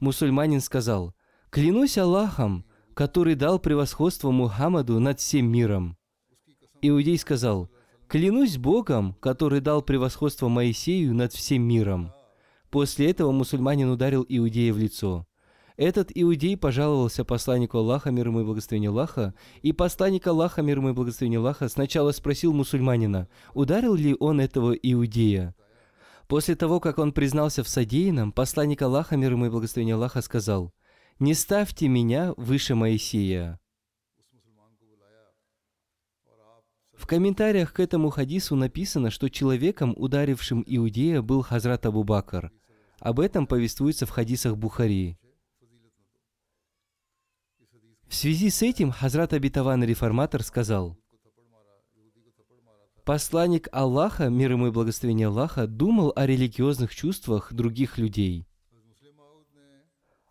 Мусульманин 0.00 0.62
сказал, 0.62 1.14
«Клянусь 1.50 1.98
Аллахом, 1.98 2.64
который 2.94 3.34
дал 3.34 3.58
превосходство 3.58 4.30
Мухаммаду 4.30 4.98
над 4.98 5.20
всем 5.20 5.52
миром». 5.52 5.98
Иудей 6.80 7.18
сказал, 7.18 7.70
«Клянусь 8.06 8.56
Богом, 8.56 9.12
который 9.20 9.60
дал 9.60 9.82
превосходство 9.82 10.48
Моисею 10.48 11.14
над 11.14 11.34
всем 11.34 11.62
миром». 11.62 12.12
После 12.70 13.10
этого 13.10 13.30
мусульманин 13.30 13.90
ударил 13.90 14.24
иудея 14.26 14.72
в 14.72 14.78
лицо. 14.78 15.27
Этот 15.78 16.10
иудей 16.12 16.56
пожаловался 16.56 17.24
посланнику 17.24 17.78
Аллаха, 17.78 18.10
мир 18.10 18.26
ему 18.26 18.40
и 18.40 18.44
благословение 18.44 18.90
Аллаха, 18.90 19.32
и 19.62 19.72
посланник 19.72 20.26
Аллаха, 20.26 20.60
мир 20.60 20.78
ему 20.78 20.88
и 20.88 20.92
благословение 20.92 21.38
Аллаха, 21.38 21.68
сначала 21.68 22.10
спросил 22.10 22.52
мусульманина, 22.52 23.28
ударил 23.54 23.94
ли 23.94 24.16
он 24.18 24.40
этого 24.40 24.72
иудея. 24.72 25.54
После 26.26 26.56
того, 26.56 26.80
как 26.80 26.98
он 26.98 27.12
признался 27.12 27.62
в 27.62 27.68
содеянном, 27.68 28.32
посланник 28.32 28.82
Аллаха, 28.82 29.16
мир 29.16 29.34
ему 29.34 29.46
и 29.46 29.50
благословение 29.50 29.94
Аллаха, 29.94 30.20
сказал, 30.20 30.74
«Не 31.20 31.32
ставьте 31.32 31.86
меня 31.86 32.34
выше 32.36 32.74
Моисея». 32.74 33.60
В 36.92 37.06
комментариях 37.06 37.72
к 37.72 37.78
этому 37.78 38.10
хадису 38.10 38.56
написано, 38.56 39.12
что 39.12 39.30
человеком, 39.30 39.94
ударившим 39.96 40.64
иудея, 40.66 41.22
был 41.22 41.42
Хазрат 41.42 41.86
Абу 41.86 42.02
Бакр. 42.02 42.50
Об 42.98 43.20
этом 43.20 43.46
повествуется 43.46 44.06
в 44.06 44.10
хадисах 44.10 44.56
Бухари. 44.56 45.16
В 48.08 48.14
связи 48.14 48.48
с 48.48 48.62
этим 48.62 48.90
Хазрат 48.90 49.34
Абитаван 49.34 49.84
Реформатор 49.84 50.42
сказал, 50.42 50.96
Посланник 53.04 53.68
Аллаха, 53.70 54.28
мир 54.28 54.52
ему 54.52 54.68
и 54.68 54.70
благословение 54.70 55.28
Аллаха, 55.28 55.66
думал 55.66 56.12
о 56.16 56.26
религиозных 56.26 56.94
чувствах 56.94 57.52
других 57.52 57.98
людей. 57.98 58.46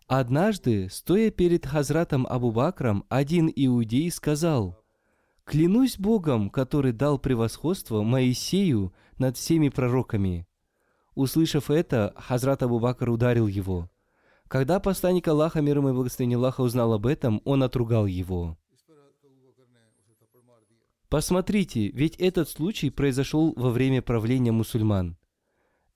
Однажды, 0.08 0.88
стоя 0.90 1.30
перед 1.30 1.66
Хазратом 1.66 2.26
Абу 2.26 2.50
Бакром, 2.50 3.04
один 3.08 3.50
иудей 3.54 4.10
сказал, 4.10 4.78
«Клянусь 5.44 5.98
Богом, 5.98 6.50
который 6.50 6.92
дал 6.92 7.18
превосходство 7.18 8.02
Моисею 8.02 8.92
над 9.18 9.36
всеми 9.36 9.68
пророками». 9.68 10.46
Услышав 11.14 11.70
это, 11.70 12.14
Хазрат 12.16 12.62
Абу 12.62 12.80
Бакр 12.80 13.10
ударил 13.10 13.46
его. 13.46 13.88
Когда 14.48 14.80
посланник 14.80 15.28
Аллаха, 15.28 15.60
мир 15.60 15.76
ему 15.76 15.90
и 15.90 15.92
благословение 15.92 16.38
Аллаха, 16.38 16.62
узнал 16.62 16.94
об 16.94 17.06
этом, 17.06 17.42
он 17.44 17.62
отругал 17.62 18.06
его. 18.06 18.56
Посмотрите, 21.10 21.88
ведь 21.88 22.16
этот 22.16 22.48
случай 22.48 22.90
произошел 22.90 23.52
во 23.56 23.70
время 23.70 24.02
правления 24.02 24.52
мусульман. 24.52 25.16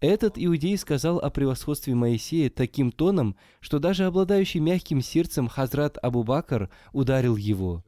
Этот 0.00 0.34
иудей 0.36 0.76
сказал 0.76 1.18
о 1.18 1.30
превосходстве 1.30 1.94
Моисея 1.94 2.50
таким 2.50 2.92
тоном, 2.92 3.36
что 3.60 3.78
даже 3.78 4.04
обладающий 4.04 4.60
мягким 4.60 5.00
сердцем 5.00 5.48
Хазрат 5.48 5.96
Абу 6.02 6.22
Бакр 6.22 6.70
ударил 6.92 7.36
его. 7.36 7.84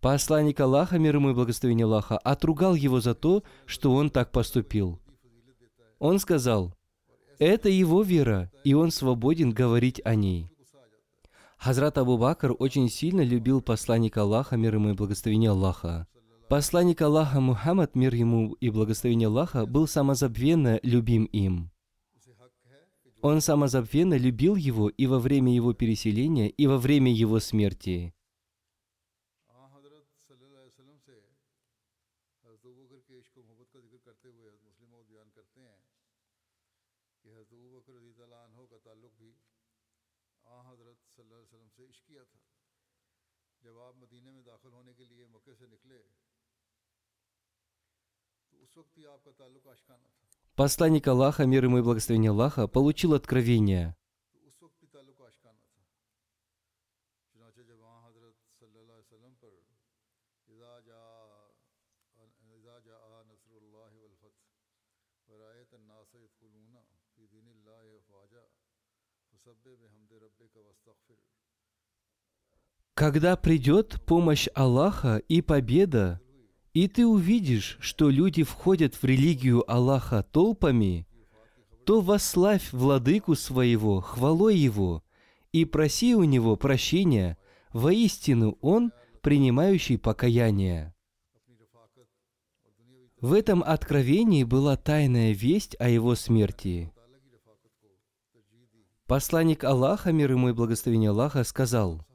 Посланник 0.00 0.58
Аллаха, 0.60 0.98
мир 0.98 1.16
ему 1.16 1.30
и 1.30 1.34
благословение 1.34 1.84
Аллаха, 1.84 2.18
отругал 2.18 2.74
его 2.74 3.00
за 3.00 3.14
то, 3.14 3.42
что 3.66 3.94
он 3.94 4.10
так 4.10 4.32
поступил. 4.32 5.00
Он 5.98 6.18
сказал, 6.20 6.72
Это 7.38 7.68
его 7.68 8.02
вера, 8.02 8.50
и 8.64 8.74
он 8.74 8.90
свободен 8.90 9.52
говорить 9.52 10.00
о 10.04 10.14
ней. 10.14 10.50
Хазрат 11.56 11.98
Абу 11.98 12.18
Бакр 12.18 12.54
очень 12.58 12.88
сильно 12.88 13.20
любил 13.20 13.60
посланника 13.60 14.22
Аллаха, 14.22 14.56
мир 14.56 14.74
ему 14.74 14.90
и 14.90 14.94
благословение 14.94 15.50
Аллаха. 15.50 16.06
Посланник 16.48 17.02
Аллаха 17.02 17.40
Мухаммад, 17.40 17.94
мир 17.94 18.14
ему 18.14 18.54
и 18.54 18.70
благословение 18.70 19.28
Аллаха, 19.28 19.66
был 19.66 19.86
самозабвенно 19.86 20.80
любим 20.82 21.24
им. 21.26 21.70
Он 23.20 23.40
самозабвенно 23.40 24.16
любил 24.16 24.56
его 24.56 24.88
и 24.88 25.06
во 25.06 25.18
время 25.18 25.52
его 25.54 25.72
переселения, 25.72 26.48
и 26.48 26.66
во 26.66 26.78
время 26.78 27.12
его 27.12 27.40
смерти. 27.40 28.14
Посланник 50.58 51.06
Аллаха, 51.06 51.46
мир 51.46 51.66
ему 51.66 51.78
и 51.78 51.82
благословение 51.82 52.32
Аллаха, 52.32 52.66
получил 52.66 53.14
откровение. 53.14 53.94
Когда 72.94 73.36
придет 73.36 74.04
помощь 74.04 74.48
Аллаха 74.56 75.18
и 75.28 75.40
победа, 75.40 76.20
и 76.78 76.86
ты 76.86 77.04
увидишь, 77.04 77.76
что 77.80 78.08
люди 78.08 78.44
входят 78.44 78.94
в 78.94 79.02
религию 79.02 79.68
Аллаха 79.68 80.22
толпами, 80.22 81.08
то 81.84 82.00
восславь 82.00 82.72
владыку 82.72 83.34
своего, 83.34 84.00
хвалой 84.00 84.56
его, 84.56 85.02
и 85.50 85.64
проси 85.64 86.14
у 86.14 86.22
него 86.22 86.54
прощения, 86.54 87.36
воистину 87.72 88.58
он 88.60 88.92
принимающий 89.22 89.98
покаяние. 89.98 90.94
В 93.20 93.32
этом 93.32 93.64
откровении 93.64 94.44
была 94.44 94.76
тайная 94.76 95.32
весть 95.32 95.74
о 95.80 95.88
его 95.88 96.14
смерти. 96.14 96.92
Посланник 99.08 99.64
Аллаха, 99.64 100.12
мир 100.12 100.30
ему 100.30 100.50
и 100.50 100.52
благословение 100.52 101.10
Аллаха, 101.10 101.42
сказал, 101.42 102.06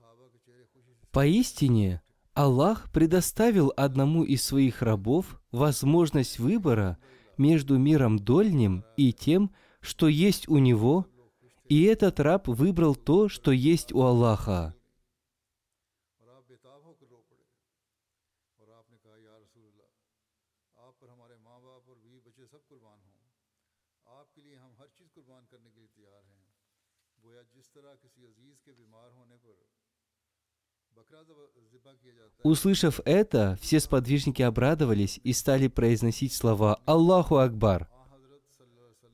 «Поистине, 1.12 2.02
Аллах 2.34 2.92
предоставил 2.92 3.72
одному 3.78 4.24
из 4.24 4.44
своих 4.44 4.82
рабов 4.82 5.40
возможность 5.52 6.40
выбора 6.40 6.98
между 7.38 7.78
миром 7.78 8.18
дольним 8.18 8.84
и 8.98 9.14
тем, 9.14 9.52
что 9.82 10.08
есть 10.08 10.50
у 10.50 10.58
него, 10.58 11.06
и 11.70 11.84
этот 11.84 12.20
раб 12.20 12.48
выбрал 12.48 12.96
то, 12.96 13.30
что 13.30 13.52
есть 13.52 13.94
у 13.94 14.02
Аллаха. 14.02 14.74
Услышав 32.44 33.00
это, 33.06 33.58
все 33.62 33.80
сподвижники 33.80 34.42
обрадовались 34.42 35.18
и 35.24 35.32
стали 35.32 35.70
произносить 35.70 36.34
слова 36.34 36.82
«Аллаху 36.86 37.38
Акбар». 37.38 37.88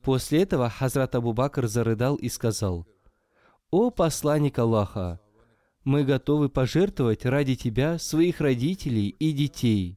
После 0.02 0.42
этого 0.42 0.68
Хазрат 0.68 1.14
Абу 1.14 1.32
Бакр 1.32 1.68
зарыдал 1.68 2.16
и 2.16 2.28
сказал, 2.28 2.88
«О 3.70 3.90
посланник 3.90 4.58
Аллаха, 4.58 5.20
мы 5.84 6.02
готовы 6.02 6.48
пожертвовать 6.48 7.24
ради 7.24 7.54
тебя 7.54 8.00
своих 8.00 8.40
родителей 8.40 9.10
и 9.10 9.30
детей». 9.30 9.96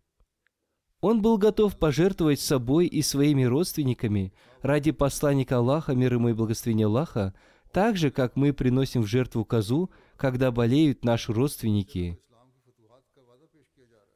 Он 1.02 1.24
был 1.24 1.40
готов 1.40 1.78
пожертвовать 1.80 2.40
собой 2.40 2.86
и 2.86 3.02
своими 3.02 3.44
родственниками 3.46 4.32
ради 4.62 4.92
посланника 4.92 5.58
Аллаха, 5.58 5.96
мир 5.96 6.14
ему 6.14 6.30
и 6.30 6.34
благословения 6.34 6.86
Аллаха, 6.86 7.34
так 7.72 7.98
же, 7.98 8.12
как 8.12 8.36
мы 8.36 8.54
приносим 8.54 9.02
в 9.02 9.08
жертву 9.08 9.44
козу, 9.44 9.90
когда 10.18 10.52
болеют 10.52 11.04
наши 11.04 11.34
родственники– 11.34 12.20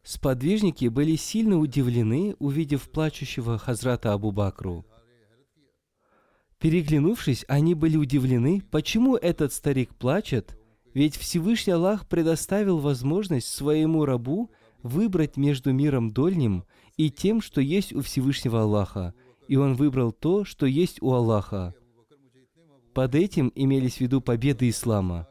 Сподвижники 0.07 0.85
были 0.85 1.17
сильно 1.17 1.59
удивлены, 1.59 2.37
увидев 2.39 2.89
плачущего 2.89 3.57
Хазрата 3.57 4.13
Абу 4.13 4.31
Бакру. 4.31 4.85
Переглянувшись, 6.59 7.43
они 7.49 7.75
были 7.75 7.97
удивлены, 7.97 8.63
почему 8.71 9.17
этот 9.17 9.51
старик 9.51 9.93
плачет, 9.95 10.57
ведь 10.93 11.17
Всевышний 11.17 11.73
Аллах 11.73 12.07
предоставил 12.07 12.77
возможность 12.77 13.49
своему 13.49 14.05
рабу 14.05 14.49
выбрать 14.81 15.35
между 15.35 15.73
миром 15.73 16.11
дольним 16.11 16.63
и 16.95 17.11
тем, 17.11 17.41
что 17.41 17.59
есть 17.59 17.91
у 17.91 17.99
Всевышнего 17.99 18.61
Аллаха, 18.61 19.13
и 19.49 19.57
он 19.57 19.73
выбрал 19.73 20.13
то, 20.13 20.45
что 20.45 20.65
есть 20.65 21.01
у 21.01 21.11
Аллаха. 21.11 21.75
Под 22.93 23.13
этим 23.13 23.51
имелись 23.55 23.97
в 23.97 23.99
виду 23.99 24.21
победы 24.21 24.69
ислама. 24.69 25.27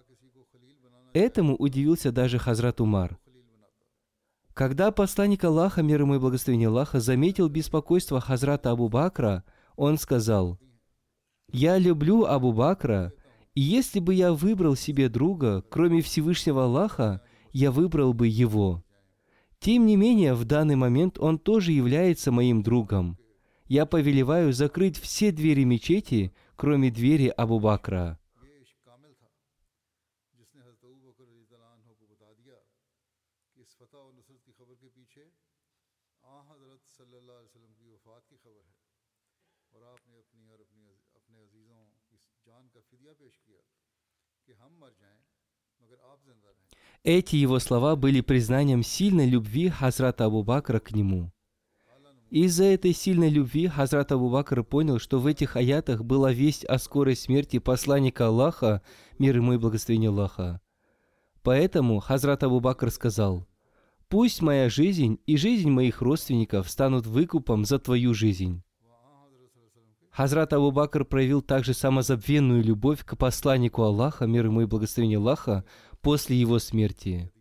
Этому 1.14 1.56
удивился 1.56 2.12
даже 2.12 2.36
Хазрат 2.36 2.82
Умар. 2.82 3.18
Когда 4.56 4.90
посланник 4.90 5.44
Аллаха, 5.44 5.82
мир 5.82 6.00
ему 6.00 6.14
и 6.14 6.18
благословение 6.18 6.68
Аллаха, 6.68 6.98
заметил 6.98 7.50
беспокойство 7.50 8.22
Хазрата 8.22 8.70
Абу 8.70 8.88
Бакра, 8.88 9.44
он 9.76 9.98
сказал, 9.98 10.58
«Я 11.52 11.76
люблю 11.76 12.24
Абу 12.24 12.54
Бакра, 12.54 13.12
и 13.52 13.60
если 13.60 14.00
бы 14.00 14.14
я 14.14 14.32
выбрал 14.32 14.74
себе 14.74 15.10
друга, 15.10 15.62
кроме 15.68 16.00
Всевышнего 16.00 16.64
Аллаха, 16.64 17.20
я 17.52 17.70
выбрал 17.70 18.14
бы 18.14 18.28
его. 18.28 18.82
Тем 19.58 19.84
не 19.84 19.96
менее, 19.96 20.32
в 20.32 20.46
данный 20.46 20.76
момент 20.76 21.18
он 21.18 21.38
тоже 21.38 21.72
является 21.72 22.32
моим 22.32 22.62
другом. 22.62 23.18
Я 23.66 23.84
повелеваю 23.84 24.54
закрыть 24.54 24.98
все 24.98 25.32
двери 25.32 25.64
мечети, 25.64 26.32
кроме 26.56 26.90
двери 26.90 27.28
Абу 27.28 27.60
Бакра». 27.60 28.18
Эти 47.06 47.36
его 47.36 47.60
слова 47.60 47.94
были 47.94 48.20
признанием 48.20 48.82
сильной 48.82 49.30
любви 49.30 49.68
Хазрата 49.68 50.24
Абу 50.24 50.42
Бакра 50.42 50.80
к 50.80 50.90
нему. 50.90 51.30
Из-за 52.30 52.64
этой 52.64 52.92
сильной 52.92 53.30
любви 53.30 53.68
Хазрат 53.68 54.10
Абу 54.10 54.28
Бакр 54.28 54.64
понял, 54.64 54.98
что 54.98 55.20
в 55.20 55.28
этих 55.28 55.54
аятах 55.54 56.02
была 56.02 56.32
весть 56.32 56.64
о 56.64 56.80
скорой 56.80 57.14
смерти 57.14 57.60
посланника 57.60 58.26
Аллаха, 58.26 58.82
мир 59.20 59.36
ему 59.36 59.52
и 59.52 59.56
благословение 59.56 60.10
Аллаха. 60.10 60.60
Поэтому 61.44 62.00
Хазрат 62.00 62.42
Абу 62.42 62.58
Бакр 62.58 62.90
сказал, 62.90 63.46
«Пусть 64.08 64.42
моя 64.42 64.68
жизнь 64.68 65.20
и 65.26 65.36
жизнь 65.36 65.70
моих 65.70 66.02
родственников 66.02 66.68
станут 66.68 67.06
выкупом 67.06 67.64
за 67.64 67.78
твою 67.78 68.14
жизнь». 68.14 68.64
Хазрат 70.16 70.54
Абу 70.54 70.70
Бакр 70.70 71.04
проявил 71.04 71.42
также 71.42 71.74
самозабвенную 71.74 72.64
любовь 72.64 73.04
к 73.04 73.16
посланнику 73.16 73.82
Аллаха, 73.82 74.26
мир 74.26 74.46
ему 74.46 74.62
и 74.62 74.64
благословение 74.64 75.18
Аллаха, 75.18 75.66
после 76.06 76.36
его 76.36 76.60
смерти. 76.60 77.32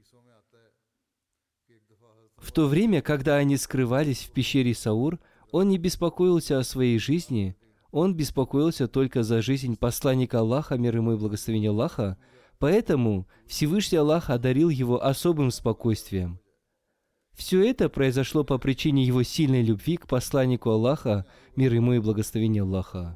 В 2.37 2.51
то 2.51 2.65
время, 2.65 3.03
когда 3.03 3.35
они 3.35 3.57
скрывались 3.57 4.23
в 4.23 4.31
пещере 4.31 4.73
Саур, 4.73 5.19
он 5.51 5.69
не 5.69 5.77
беспокоился 5.77 6.57
о 6.57 6.63
своей 6.63 6.97
жизни, 6.97 7.55
он 7.91 8.15
беспокоился 8.15 8.87
только 8.87 9.21
за 9.21 9.43
жизнь 9.43 9.77
посланника 9.77 10.39
Аллаха, 10.39 10.79
мир 10.79 10.95
ему 10.95 11.13
и 11.13 11.15
благословение 11.15 11.69
Аллаха, 11.69 12.17
поэтому 12.57 13.27
Всевышний 13.45 13.99
Аллах 13.99 14.31
одарил 14.31 14.69
его 14.69 14.99
особым 15.05 15.51
спокойствием. 15.51 16.39
Все 17.35 17.63
это 17.63 17.87
произошло 17.87 18.43
по 18.43 18.57
причине 18.57 19.05
его 19.05 19.21
сильной 19.21 19.61
любви 19.61 19.97
к 19.97 20.07
посланнику 20.07 20.71
Аллаха, 20.71 21.27
мир 21.55 21.71
ему 21.71 21.93
и 21.93 21.99
благословение 21.99 22.63
Аллаха. 22.63 23.15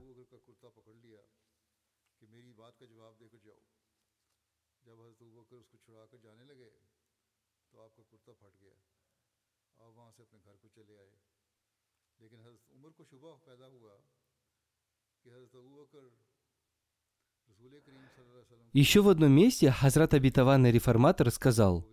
Еще 18.71 19.01
в 19.01 19.09
одном 19.09 19.31
месте 19.31 19.71
Хазрат 19.71 20.13
Абитаванный 20.13 20.71
реформатор 20.71 21.31
сказал, 21.31 21.85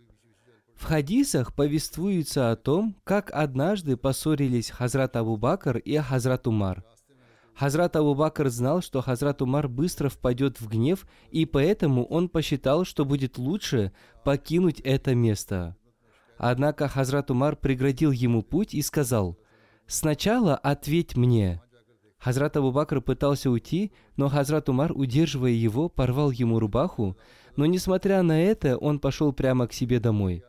в 0.75 0.83
хадисах 0.83 1.55
повествуется 1.55 2.51
о 2.51 2.55
том, 2.55 2.95
как 3.03 3.31
однажды 3.33 3.97
поссорились 3.97 4.69
Хазрат 4.69 5.15
Абу 5.15 5.35
Бакр 5.35 5.77
и 5.77 5.97
Хазрат 5.97 6.45
Умар. 6.45 6.83
Хазрат 7.55 7.95
Абу 7.95 8.13
Бакр 8.13 8.49
знал, 8.49 8.83
что 8.83 9.01
Хазрат 9.01 9.41
Умар 9.41 9.67
быстро 9.67 10.09
впадет 10.09 10.61
в 10.61 10.69
гнев, 10.69 11.07
и 11.31 11.47
поэтому 11.47 12.05
он 12.05 12.29
посчитал, 12.29 12.85
что 12.85 13.05
будет 13.05 13.39
лучше 13.39 13.91
покинуть 14.23 14.79
это 14.81 15.15
место. 15.15 15.75
Однако 16.37 16.87
Хазрат 16.87 17.31
Умар 17.31 17.55
преградил 17.55 18.11
ему 18.11 18.43
путь 18.43 18.75
и 18.75 18.83
сказал, 18.83 19.39
«Сначала 19.87 20.55
ответь 20.55 21.17
мне». 21.17 21.63
Хазрат 22.19 22.57
Абу 22.57 22.71
Бакр 22.71 23.01
пытался 23.01 23.49
уйти, 23.49 23.91
но 24.15 24.27
Хазрат 24.27 24.69
Умар, 24.69 24.91
удерживая 24.93 25.51
его, 25.51 25.87
порвал 25.87 26.31
ему 26.31 26.59
рубаху, 26.59 27.17
но 27.55 27.65
несмотря 27.65 28.21
на 28.21 28.41
это, 28.41 28.77
он 28.77 28.99
пошел 28.99 29.33
прямо 29.33 29.67
к 29.67 29.73
себе 29.73 29.99
домой. 29.99 30.43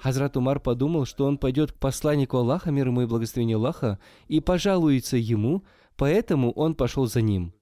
Хазрат 0.00 0.36
Умар 0.36 0.60
подумал, 0.60 1.04
что 1.04 1.26
он 1.26 1.38
пойдет 1.38 1.72
к 1.72 1.78
посланнику 1.78 2.38
Аллаха, 2.38 2.70
мир 2.70 2.88
ему 2.88 3.02
и 3.02 3.06
благословение 3.06 3.56
Аллаха, 3.56 3.98
и 4.28 4.40
пожалуется 4.40 5.16
ему, 5.16 5.64
поэтому 5.96 6.52
он 6.52 6.74
пошел 6.74 7.06
за 7.06 7.20
ним. 7.20 7.52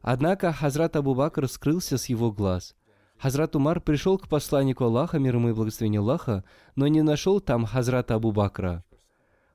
Однако 0.00 0.52
Хазрат 0.52 0.96
Абу 0.96 1.14
Бакр 1.14 1.48
скрылся 1.48 1.98
с 1.98 2.06
его 2.06 2.32
глаз. 2.32 2.74
Хазрат 3.18 3.54
Умар 3.54 3.80
пришел 3.80 4.18
к 4.18 4.28
посланнику 4.28 4.84
Аллаха, 4.84 5.18
мир 5.18 5.36
ему 5.36 5.50
и 5.50 5.52
благословение 5.52 6.00
Аллаха, 6.00 6.44
но 6.74 6.88
не 6.88 7.02
нашел 7.02 7.40
там 7.40 7.66
Хазрата 7.66 8.16
Абу 8.16 8.32
Бакра. 8.32 8.84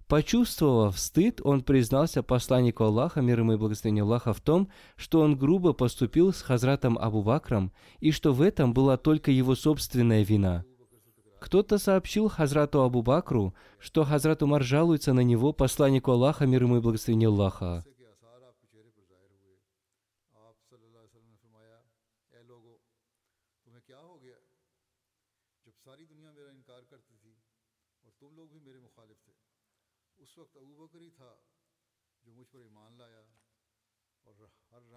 Почувствовав 0.08 0.98
стыд, 0.98 1.42
он 1.44 1.64
признался 1.64 2.24
посланнику 2.24 2.86
Аллаха, 2.86 3.22
мир 3.22 3.40
ему 3.40 3.54
и 3.54 3.58
благословение 3.58 4.04
Аллаха, 4.04 4.32
в 4.32 4.40
том, 4.40 4.70
что 4.96 5.20
он 5.20 5.38
грубо 5.38 5.74
поступил 5.74 6.32
с 6.32 6.42
Хазратом 6.42 6.98
Абу 6.98 7.24
Бакром, 7.24 7.74
и 8.00 8.12
что 8.12 8.32
в 8.32 8.42
этом 8.42 8.74
была 8.74 8.96
только 8.96 9.32
его 9.32 9.54
собственная 9.54 10.24
вина. 10.24 10.64
Кто-то 11.40 11.78
сообщил 11.78 12.30
Хазрату 12.30 12.82
Абу 12.82 13.02
Бакру, 13.02 13.54
что 13.80 14.04
Хазрат 14.04 14.42
Умар 14.42 14.64
жалуется 14.64 15.14
на 15.14 15.22
него 15.22 15.54
посланнику 15.54 16.12
Аллаха, 16.12 16.46
мир 16.46 16.64
ему 16.64 16.78
и 16.78 16.82
благословение 16.82 17.30
Аллаха. 17.30 17.86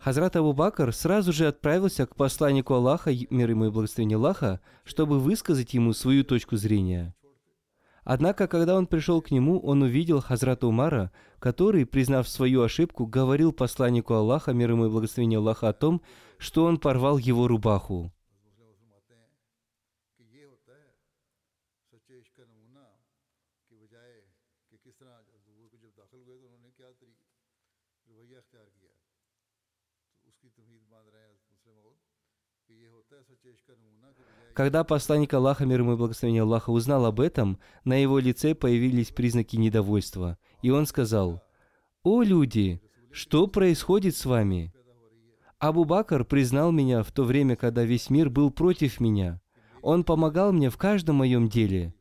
Хазрат 0.02 0.34
Абу 0.36 0.54
Бакр 0.54 0.94
сразу 0.94 1.30
же 1.30 1.46
отправился 1.46 2.06
к 2.06 2.16
посланнику 2.16 2.72
Аллаха, 2.72 3.10
мир 3.28 3.50
ему 3.50 3.66
и 3.66 3.70
благословение 3.70 4.16
Аллаха, 4.16 4.60
чтобы 4.82 5.20
высказать 5.20 5.74
ему 5.74 5.92
свою 5.92 6.24
точку 6.24 6.56
зрения. 6.56 7.14
Однако, 8.02 8.48
когда 8.48 8.76
он 8.76 8.86
пришел 8.86 9.20
к 9.20 9.30
нему, 9.30 9.60
он 9.60 9.82
увидел 9.82 10.22
Хазрата 10.22 10.66
Умара, 10.66 11.12
который, 11.38 11.84
признав 11.84 12.28
свою 12.28 12.62
ошибку, 12.62 13.04
говорил 13.04 13.52
посланнику 13.52 14.14
Аллаха, 14.14 14.54
мир 14.54 14.70
ему 14.70 14.86
и 14.86 14.88
благословение 14.88 15.38
Аллаха, 15.38 15.68
о 15.68 15.74
том, 15.74 16.00
что 16.38 16.64
он 16.64 16.78
порвал 16.78 17.18
его 17.18 17.46
рубаху. 17.46 18.10
Когда 34.54 34.82
посланник 34.84 35.32
Аллаха, 35.32 35.64
мир 35.64 35.80
ему 35.80 35.92
и 35.92 35.96
благословение 35.96 36.42
Аллаха, 36.42 36.70
узнал 36.70 37.06
об 37.06 37.20
этом, 37.20 37.58
на 37.84 37.94
его 37.94 38.18
лице 38.18 38.54
появились 38.54 39.10
признаки 39.10 39.56
недовольства. 39.56 40.38
И 40.62 40.70
он 40.70 40.86
сказал, 40.86 41.42
«О 42.02 42.22
люди, 42.22 42.82
что 43.12 43.46
происходит 43.46 44.16
с 44.16 44.24
вами? 44.24 44.72
Абу 45.58 45.84
Бакр 45.84 46.24
признал 46.24 46.72
меня 46.72 47.02
в 47.02 47.12
то 47.12 47.24
время, 47.24 47.54
когда 47.54 47.84
весь 47.84 48.10
мир 48.10 48.30
был 48.30 48.50
против 48.50 48.98
меня. 48.98 49.40
Он 49.82 50.04
помогал 50.04 50.52
мне 50.52 50.70
в 50.70 50.76
каждом 50.76 51.16
моем 51.16 51.48
деле». 51.48 51.94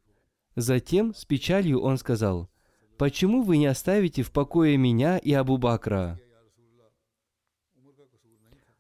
Затем, 0.56 1.14
с 1.14 1.26
печалью, 1.26 1.80
он 1.80 1.98
сказал, 1.98 2.50
«Почему 2.98 3.44
вы 3.44 3.58
не 3.58 3.68
оставите 3.68 4.24
в 4.24 4.32
покое 4.32 4.76
меня 4.76 5.18
и 5.18 5.32
Абу 5.32 5.58
Бакра?» 5.58 6.20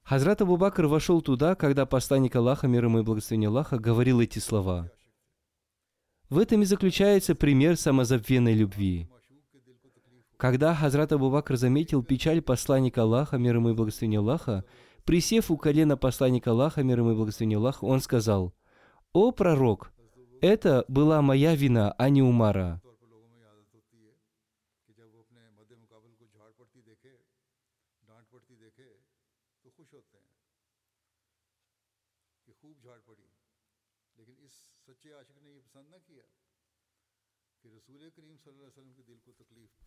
Хазрат 0.09 0.41
Абу 0.41 0.57
Бакр 0.57 0.87
вошел 0.87 1.21
туда, 1.21 1.53
когда 1.53 1.85
посланник 1.85 2.35
Аллаха, 2.35 2.67
мир 2.67 2.85
ему 2.85 2.97
и 2.97 3.03
благословение 3.03 3.49
Аллаха, 3.49 3.77
говорил 3.77 4.19
эти 4.19 4.39
слова. 4.39 4.89
В 6.31 6.39
этом 6.39 6.63
и 6.63 6.65
заключается 6.65 7.35
пример 7.35 7.77
самозабвенной 7.77 8.55
любви. 8.55 9.07
Когда 10.35 10.73
Хазрат 10.73 11.11
Абу 11.11 11.29
Бакр 11.29 11.57
заметил 11.57 12.01
печаль 12.01 12.41
посланника 12.41 13.03
Аллаха, 13.03 13.37
мир 13.37 13.57
ему 13.57 13.69
и 13.69 13.73
благословение 13.73 14.17
Аллаха, 14.17 14.65
присев 15.05 15.51
у 15.51 15.57
колена 15.57 15.95
посланника 15.95 16.49
Аллаха, 16.49 16.81
мир 16.81 17.01
ему 17.01 17.11
и 17.11 17.15
благословение 17.15 17.57
Аллаха, 17.57 17.85
он 17.85 18.01
сказал, 18.01 18.55
«О 19.13 19.31
пророк, 19.31 19.91
это 20.41 20.85
была 20.87 21.21
моя 21.21 21.53
вина, 21.53 21.93
а 21.99 22.09
не 22.09 22.23
Умара». 22.23 22.81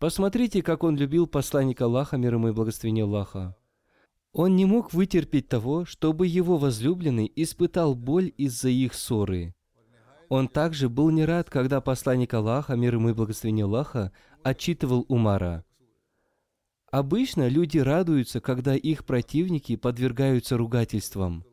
Посмотрите, 0.03 0.61
как 0.61 0.83
он 0.83 0.97
любил 0.97 1.27
посланника 1.27 1.85
Аллаха, 1.85 2.17
мир 2.17 2.33
ему 2.33 2.49
и 2.49 2.51
благословение 2.51 3.05
Аллаха. 3.05 3.55
Он 4.33 4.53
не 4.57 4.65
мог 4.65 4.91
вытерпеть 4.91 5.47
того, 5.47 5.85
чтобы 5.85 6.27
его 6.27 6.57
возлюбленный 6.57 7.31
испытал 7.37 7.95
боль 7.95 8.33
из-за 8.35 8.67
их 8.67 8.95
ссоры. 8.95 9.55
Он 10.27 10.49
также 10.49 10.89
был 10.89 11.09
не 11.09 11.23
рад, 11.23 11.49
когда 11.49 11.79
посланник 11.79 12.33
Аллаха, 12.33 12.75
мир 12.75 12.95
ему 12.95 13.11
и 13.11 13.13
благословение 13.13 13.63
Аллаха, 13.63 14.11
отчитывал 14.43 15.05
Умара. 15.07 15.63
Обычно 16.91 17.47
люди 17.47 17.77
радуются, 17.77 18.41
когда 18.41 18.75
их 18.75 19.05
противники 19.05 19.77
подвергаются 19.77 20.57
ругательствам. 20.57 21.45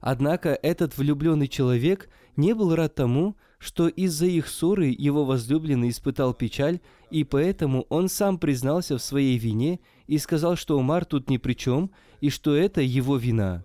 Однако 0.00 0.58
этот 0.60 0.98
влюбленный 0.98 1.46
человек 1.46 2.10
не 2.34 2.52
был 2.52 2.74
рад 2.74 2.96
тому, 2.96 3.36
что 3.58 3.86
из-за 3.86 4.26
их 4.26 4.48
ссоры 4.48 4.86
его 4.86 5.24
возлюбленный 5.24 5.90
испытал 5.90 6.34
печаль, 6.34 6.80
и 7.12 7.24
поэтому 7.24 7.82
он 7.90 8.08
сам 8.08 8.38
признался 8.38 8.96
в 8.96 9.02
своей 9.02 9.36
вине 9.36 9.80
и 10.06 10.16
сказал, 10.16 10.56
что 10.56 10.78
Умар 10.78 11.04
тут 11.04 11.28
ни 11.28 11.36
при 11.36 11.52
чем, 11.52 11.90
и 12.22 12.30
что 12.30 12.56
это 12.56 12.80
его 12.80 13.18
вина. 13.18 13.64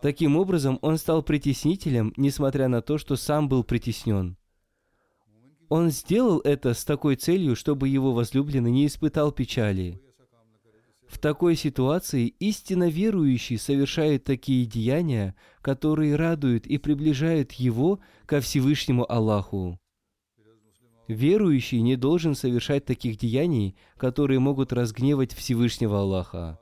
Таким 0.00 0.36
образом, 0.36 0.78
он 0.80 0.96
стал 0.96 1.22
притеснителем, 1.22 2.12
несмотря 2.16 2.68
на 2.68 2.82
то, 2.82 2.98
что 2.98 3.16
сам 3.16 3.48
был 3.48 3.64
притеснен. 3.64 4.36
Он 5.68 5.90
сделал 5.90 6.38
это 6.40 6.72
с 6.72 6.84
такой 6.84 7.16
целью, 7.16 7.56
чтобы 7.56 7.88
его 7.88 8.12
возлюбленный 8.12 8.70
не 8.70 8.86
испытал 8.86 9.32
печали. 9.32 10.00
В 11.08 11.18
такой 11.18 11.56
ситуации 11.56 12.28
истинно 12.38 12.88
верующий 12.88 13.58
совершает 13.58 14.22
такие 14.24 14.66
деяния, 14.66 15.34
которые 15.62 16.14
радуют 16.14 16.66
и 16.66 16.78
приближают 16.78 17.52
его 17.52 17.98
ко 18.26 18.40
Всевышнему 18.40 19.10
Аллаху. 19.10 19.81
Верующий 21.12 21.82
не 21.82 21.96
должен 21.96 22.34
совершать 22.34 22.86
таких 22.86 23.18
деяний, 23.18 23.76
которые 23.96 24.40
могут 24.40 24.72
разгневать 24.72 25.34
Всевышнего 25.34 26.00
Аллаха. 26.00 26.58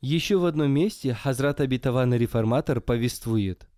Еще 0.00 0.36
в 0.36 0.44
одном 0.44 0.70
месте 0.70 1.14
Хазрат 1.14 1.60
Абитаван 1.60 2.14
Реформатор 2.14 2.80
повествует– 2.80 3.68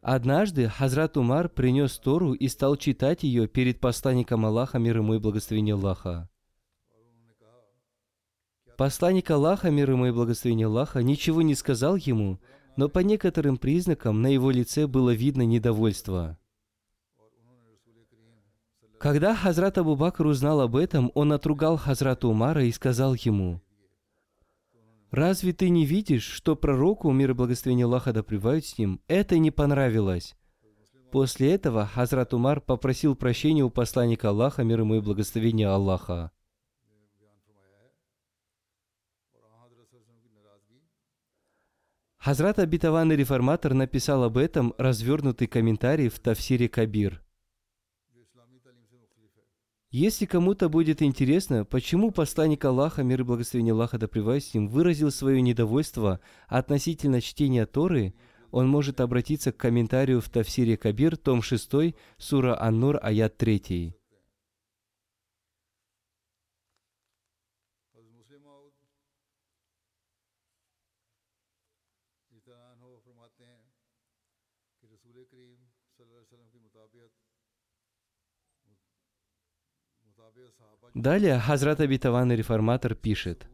Однажды 0.00 0.66
Хазрат 0.66 1.18
Умар 1.18 1.50
принес 1.50 1.98
Тору 1.98 2.32
и 2.32 2.48
стал 2.48 2.76
читать 2.76 3.22
ее 3.22 3.46
перед 3.46 3.80
посланником 3.80 4.46
Аллаха, 4.46 4.78
мир 4.78 4.98
ему 4.98 5.14
и 5.14 5.18
благословение 5.18 5.74
Аллаха. 5.74 6.30
Посланник 8.78 9.30
Аллаха, 9.30 9.70
мир 9.70 9.90
ему 9.90 10.06
и 10.06 10.10
благословение 10.10 10.68
Аллаха, 10.68 11.02
ничего 11.02 11.42
не 11.42 11.54
сказал 11.54 11.96
ему, 11.96 12.40
но 12.76 12.88
по 12.88 13.00
некоторым 13.00 13.58
признакам 13.58 14.22
на 14.22 14.28
его 14.28 14.50
лице 14.50 14.86
было 14.86 15.12
видно 15.12 15.42
недовольство. 15.42 16.38
Когда 18.98 19.34
Хазрат 19.34 19.76
Абу 19.76 19.96
Бакр 19.96 20.26
узнал 20.26 20.62
об 20.62 20.76
этом, 20.76 21.10
он 21.14 21.32
отругал 21.32 21.76
Хазрата 21.76 22.26
Умара 22.26 22.64
и 22.64 22.72
сказал 22.72 23.12
ему, 23.14 23.60
«Разве 25.10 25.52
ты 25.52 25.68
не 25.70 25.84
видишь, 25.86 26.24
что 26.24 26.54
пророку, 26.56 27.10
мир 27.10 27.30
и 27.30 27.34
благословение 27.34 27.86
Аллаха 27.86 28.12
да 28.12 28.22
с 28.22 28.78
ним, 28.78 29.00
это 29.08 29.38
не 29.38 29.50
понравилось?» 29.50 30.36
После 31.10 31.52
этого 31.52 31.86
Хазрат 31.86 32.32
Умар 32.32 32.60
попросил 32.60 33.16
прощения 33.16 33.64
у 33.64 33.70
посланника 33.70 34.28
Аллаха, 34.28 34.62
мир 34.62 34.80
ему 34.80 34.94
и 34.94 35.00
благословение 35.00 35.66
Аллаха. 35.66 36.30
Хазрат 42.16 42.58
Абитаванный 42.58 43.16
Реформатор 43.16 43.72
написал 43.72 44.24
об 44.24 44.36
этом 44.36 44.74
развернутый 44.76 45.48
комментарий 45.48 46.10
в 46.10 46.20
Тавсире 46.20 46.68
Кабир. 46.68 47.22
Если 49.90 50.24
кому-то 50.24 50.68
будет 50.68 51.02
интересно, 51.02 51.64
почему 51.64 52.12
посланник 52.12 52.64
Аллаха, 52.64 53.02
мир 53.02 53.22
и 53.22 53.24
благословение 53.24 53.72
Аллаха 53.72 53.98
да 53.98 54.06
с 54.06 54.54
ним, 54.54 54.68
выразил 54.68 55.10
свое 55.10 55.42
недовольство 55.42 56.20
относительно 56.46 57.20
чтения 57.20 57.66
Торы, 57.66 58.14
он 58.52 58.68
может 58.68 59.00
обратиться 59.00 59.50
к 59.50 59.56
комментарию 59.56 60.20
в 60.20 60.28
Тавсире 60.28 60.76
Кабир, 60.76 61.16
том 61.16 61.42
6, 61.42 61.96
сура 62.18 62.62
Ан-Нур, 62.62 63.00
аят 63.02 63.36
3. 63.36 63.96
Далее 80.94 81.38
Хазрат 81.38 81.80
Абитаван 81.80 82.32
Реформатор 82.32 82.94
пишет, 82.94 83.48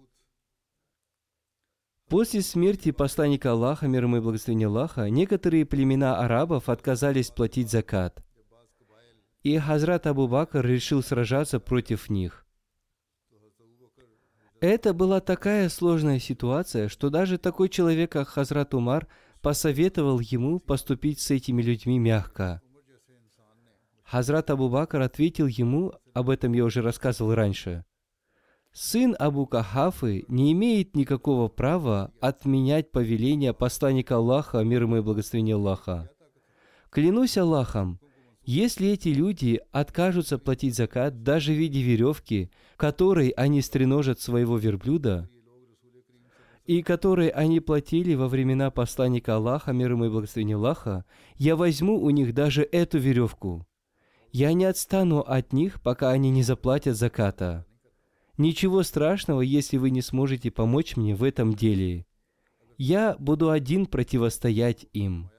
После 2.08 2.40
смерти 2.40 2.92
посланника 2.92 3.50
Аллаха, 3.50 3.88
мир 3.88 4.04
ему 4.04 4.18
и 4.18 4.20
благословения 4.20 4.68
Аллаха, 4.68 5.10
некоторые 5.10 5.66
племена 5.66 6.20
арабов 6.20 6.68
отказались 6.68 7.30
платить 7.30 7.68
закат. 7.68 8.22
И 9.42 9.58
Хазрат 9.58 10.06
Абу 10.06 10.28
Бакр 10.28 10.64
решил 10.64 11.02
сражаться 11.02 11.58
против 11.58 12.08
них. 12.08 12.46
Это 14.60 14.94
была 14.94 15.20
такая 15.20 15.68
сложная 15.68 16.20
ситуация, 16.20 16.88
что 16.88 17.10
даже 17.10 17.38
такой 17.38 17.68
человек, 17.68 18.12
как 18.12 18.28
Хазрат 18.28 18.72
Умар, 18.72 19.08
посоветовал 19.42 20.20
ему 20.20 20.60
поступить 20.60 21.20
с 21.20 21.32
этими 21.32 21.60
людьми 21.60 21.98
мягко. 21.98 22.62
Хазрат 24.08 24.50
Абу 24.50 24.68
Бакр 24.68 25.00
ответил 25.00 25.48
ему, 25.48 25.92
об 26.14 26.30
этом 26.30 26.52
я 26.52 26.64
уже 26.64 26.80
рассказывал 26.80 27.34
раньше, 27.34 27.84
«Сын 28.72 29.16
Абу 29.18 29.46
Кахафы 29.46 30.24
не 30.28 30.52
имеет 30.52 30.94
никакого 30.94 31.48
права 31.48 32.12
отменять 32.20 32.92
повеление 32.92 33.52
посланника 33.52 34.16
Аллаха, 34.16 34.58
мир 34.60 34.82
ему 34.82 34.98
и 34.98 35.00
благословение 35.00 35.56
Аллаха. 35.56 36.10
Клянусь 36.90 37.38
Аллахом, 37.38 37.98
если 38.42 38.90
эти 38.90 39.08
люди 39.08 39.60
откажутся 39.72 40.38
платить 40.38 40.76
закат 40.76 41.22
даже 41.22 41.52
в 41.52 41.56
виде 41.56 41.80
веревки, 41.80 42.50
которой 42.76 43.30
они 43.30 43.60
стреножат 43.62 44.20
своего 44.20 44.56
верблюда, 44.58 45.28
и 46.64 46.82
которой 46.82 47.28
они 47.28 47.60
платили 47.60 48.14
во 48.14 48.28
времена 48.28 48.70
посланника 48.70 49.36
Аллаха, 49.36 49.72
мир 49.72 49.92
ему 49.92 50.04
и 50.04 50.10
благословение 50.10 50.56
Аллаха, 50.56 51.06
я 51.36 51.56
возьму 51.56 51.98
у 52.00 52.10
них 52.10 52.34
даже 52.34 52.62
эту 52.62 52.98
веревку. 52.98 53.66
Я 54.38 54.52
не 54.52 54.66
отстану 54.66 55.20
от 55.20 55.54
них, 55.54 55.80
пока 55.80 56.10
они 56.10 56.30
не 56.30 56.42
заплатят 56.42 56.94
заката. 56.94 57.64
Ничего 58.36 58.82
страшного, 58.82 59.40
если 59.40 59.78
вы 59.78 59.88
не 59.88 60.02
сможете 60.02 60.50
помочь 60.50 60.94
мне 60.94 61.14
в 61.14 61.22
этом 61.22 61.54
деле. 61.54 62.04
Я 62.76 63.16
буду 63.18 63.48
один 63.48 63.86
противостоять 63.86 64.84
им. 64.92 65.30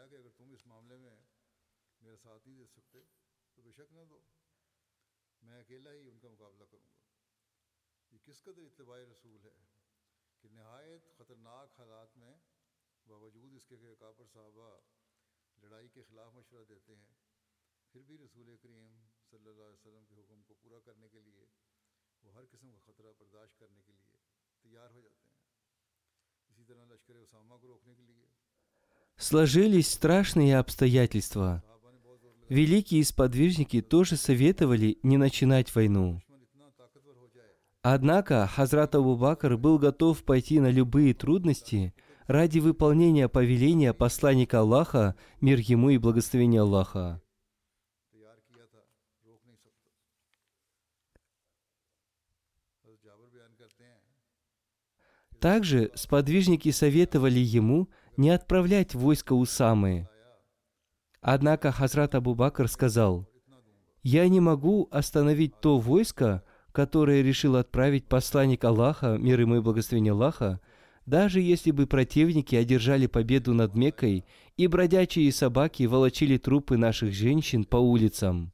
Сложились 29.17 29.91
страшные 29.91 30.57
обстоятельства. 30.57 31.63
Великие 32.49 33.03
сподвижники 33.03 33.81
тоже 33.81 34.15
советовали 34.15 34.99
не 35.03 35.17
начинать 35.17 35.73
войну. 35.75 36.21
Однако 37.81 38.47
Хазрат 38.47 38.95
Абу 38.95 39.15
Бакр 39.15 39.57
был 39.57 39.79
готов 39.79 40.23
пойти 40.23 40.59
на 40.59 40.69
любые 40.69 41.13
трудности 41.13 41.93
ради 42.27 42.59
выполнения 42.59 43.27
повеления 43.27 43.93
посланника 43.93 44.59
Аллаха, 44.59 45.15
мир 45.41 45.59
ему 45.59 45.89
и 45.89 45.97
благословения 45.97 46.61
Аллаха. 46.61 47.21
Также 55.39 55.91
сподвижники 55.93 56.71
советовали 56.71 57.39
ему 57.39 57.89
не 58.17 58.31
отправлять 58.31 58.95
войско 58.95 59.33
Усамы. 59.33 60.09
Однако 61.21 61.71
Хазрат 61.71 62.15
Абу 62.15 62.33
Бакр 62.33 62.67
сказал, 62.67 63.27
«Я 64.01 64.27
не 64.27 64.39
могу 64.39 64.87
остановить 64.91 65.59
то 65.59 65.77
войско, 65.77 66.43
которое 66.71 67.21
решил 67.21 67.55
отправить 67.55 68.05
посланник 68.05 68.63
Аллаха, 68.63 69.17
мир 69.17 69.39
ему 69.41 69.57
и 69.57 69.61
благословение 69.61 70.13
Аллаха, 70.13 70.59
даже 71.05 71.39
если 71.39 71.71
бы 71.71 71.85
противники 71.87 72.55
одержали 72.55 73.07
победу 73.07 73.53
над 73.53 73.75
Меккой 73.75 74.25
и 74.57 74.67
бродячие 74.67 75.31
собаки 75.31 75.83
волочили 75.83 76.37
трупы 76.37 76.77
наших 76.77 77.13
женщин 77.13 77.63
по 77.63 77.77
улицам». 77.77 78.51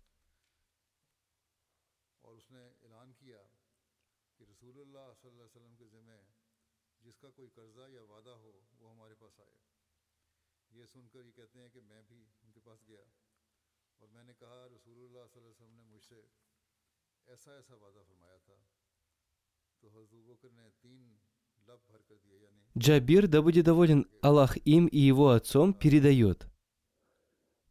Джабир, 22.78 23.28
да 23.28 23.42
будет 23.42 23.66
доволен 23.66 24.08
Аллах 24.22 24.58
им 24.66 24.88
и 24.88 25.00
его 25.00 25.30
отцом, 25.30 25.74
передает. 25.74 26.48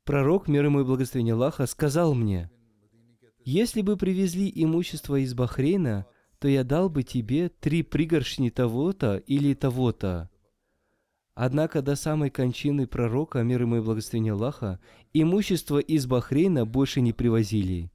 Пророк, 0.05 0.49
мир 0.49 0.65
ему 0.65 0.81
и 0.81 0.85
благословение 0.85 1.35
Аллаха, 1.35 1.67
сказал 1.67 2.15
мне, 2.15 2.51
«Если 3.45 3.83
бы 3.83 3.97
привезли 3.97 4.51
имущество 4.55 5.17
из 5.17 5.35
Бахрейна, 5.35 6.07
то 6.39 6.49
я 6.49 6.65
дал 6.65 6.89
бы 6.89 7.03
тебе 7.03 7.49
три 7.49 7.83
пригоршни 7.83 8.51
того-то 8.51 9.17
или 9.17 9.55
того-то». 9.55 10.31
Однако 11.35 11.83
до 11.83 11.97
самой 11.97 12.31
кончины 12.31 12.87
пророка, 12.87 13.43
мир 13.43 13.63
ему 13.63 13.77
и 13.77 13.81
благословение 13.81 14.35
Аллаха, 14.35 14.81
имущество 15.13 15.79
из 15.79 16.07
Бахрейна 16.07 16.67
больше 16.67 17.01
не 17.01 17.13
привозили. 17.13 17.91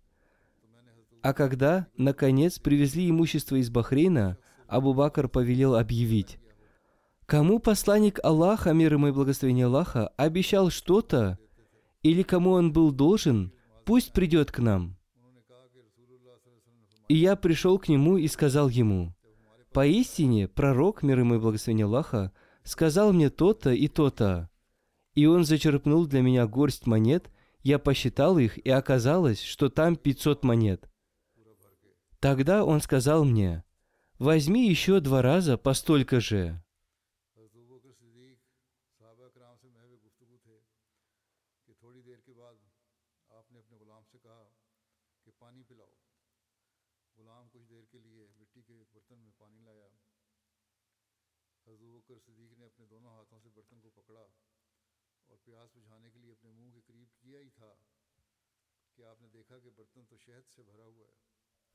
А 1.21 1.33
когда, 1.33 1.87
наконец, 1.97 2.57
привезли 2.57 3.09
имущество 3.09 3.55
из 3.55 3.69
Бахрейна, 3.69 4.37
Абу 4.67 4.93
Бакр 4.93 5.29
повелел 5.29 5.75
объявить, 5.75 6.39
Кому 7.27 7.59
посланник 7.59 8.21
Аллаха, 8.23 8.71
мир 8.71 8.93
ему 8.93 9.09
и 9.09 9.11
благословение 9.11 9.65
Аллаха, 9.65 10.07
обещал 10.15 10.69
что-то, 10.69 11.37
или 12.01 12.23
кому 12.23 12.51
он 12.51 12.71
был 12.71 12.93
должен, 12.93 13.51
пусть 13.83 14.13
придет 14.13 14.49
к 14.49 14.59
нам. 14.59 14.97
И 17.09 17.15
я 17.15 17.35
пришел 17.35 17.79
к 17.79 17.89
нему 17.89 18.17
и 18.17 18.29
сказал 18.29 18.69
ему, 18.69 19.13
«Поистине, 19.73 20.47
пророк, 20.47 21.03
мир 21.03 21.19
ему 21.19 21.35
и 21.35 21.39
благословение 21.39 21.85
Аллаха, 21.85 22.31
сказал 22.63 23.11
мне 23.11 23.29
то-то 23.29 23.71
и 23.71 23.89
то-то». 23.89 24.49
И 25.13 25.25
он 25.25 25.43
зачерпнул 25.43 26.05
для 26.05 26.21
меня 26.21 26.47
горсть 26.47 26.87
монет, 26.87 27.29
я 27.61 27.77
посчитал 27.77 28.37
их, 28.37 28.57
и 28.57 28.69
оказалось, 28.69 29.41
что 29.41 29.67
там 29.67 29.97
500 29.97 30.45
монет. 30.45 30.89
Тогда 32.21 32.63
он 32.63 32.79
сказал 32.79 33.25
мне, 33.25 33.65
возьми 34.17 34.69
еще 34.69 35.01
два 35.01 35.21
раза 35.21 35.57
по 35.57 35.73
столько 35.73 36.21
же. 36.21 36.63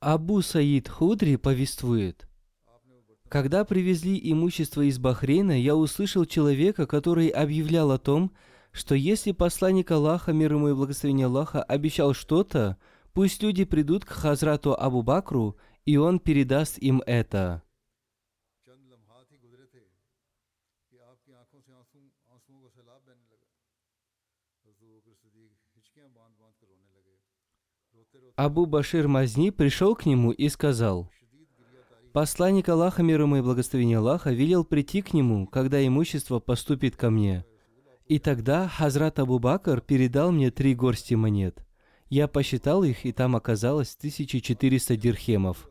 Абу 0.03 0.43
Саид 0.43 0.88
Худри 0.88 1.37
повествует, 1.37 2.27
«Когда 3.29 3.65
привезли 3.65 4.19
имущество 4.21 4.81
из 4.81 4.99
Бахрейна, 4.99 5.53
я 5.53 5.77
услышал 5.77 6.25
человека, 6.25 6.88
который 6.88 7.29
объявлял 7.29 7.93
о 7.93 8.01
том, 8.01 8.33
что 8.73 8.97
если 8.97 9.31
посланник 9.31 9.93
Аллаха, 9.93 10.33
мир 10.33 10.55
ему 10.55 10.71
и 10.71 10.75
благословение 10.75 11.27
Аллаха, 11.27 11.62
обещал 11.62 12.15
что-то, 12.15 12.79
пусть 13.12 13.45
люди 13.45 13.62
придут 13.65 14.05
к 14.05 14.09
Хазрату 14.09 14.75
Абу 14.75 15.03
Бакру, 15.03 15.57
и 15.85 15.97
он 15.97 16.19
передаст 16.19 16.79
им 16.79 17.01
это». 17.07 17.62
Абу 28.35 28.64
Башир 28.64 29.09
Мазни 29.09 29.51
пришел 29.51 29.95
к 29.95 30.07
нему 30.07 30.31
и 30.31 30.49
сказал, 30.49 31.11
«Посланник 32.14 32.68
Аллаха, 32.68 33.03
мир 33.03 33.23
ему 33.23 33.37
и 33.37 33.42
благословение 33.42 33.99
Аллаха, 33.99 34.33
велел 34.33 34.64
прийти 34.64 35.03
к 35.03 35.12
нему, 35.12 35.47
когда 35.47 35.87
имущество 35.87 36.38
поступит 36.38 36.97
ко 36.97 37.11
мне. 37.11 37.45
И 38.07 38.18
тогда 38.18 38.68
Хазрат 38.68 39.18
Абу 39.18 39.38
Бакр 39.38 39.81
передал 39.81 40.33
мне 40.33 40.51
три 40.51 40.75
горсти 40.75 41.14
монет. 41.14 41.64
Я 42.09 42.27
посчитал 42.27 42.85
их, 42.85 43.05
и 43.05 43.12
там 43.12 43.37
оказалось 43.37 43.95
1400 43.97 44.97
дирхемов». 44.97 45.68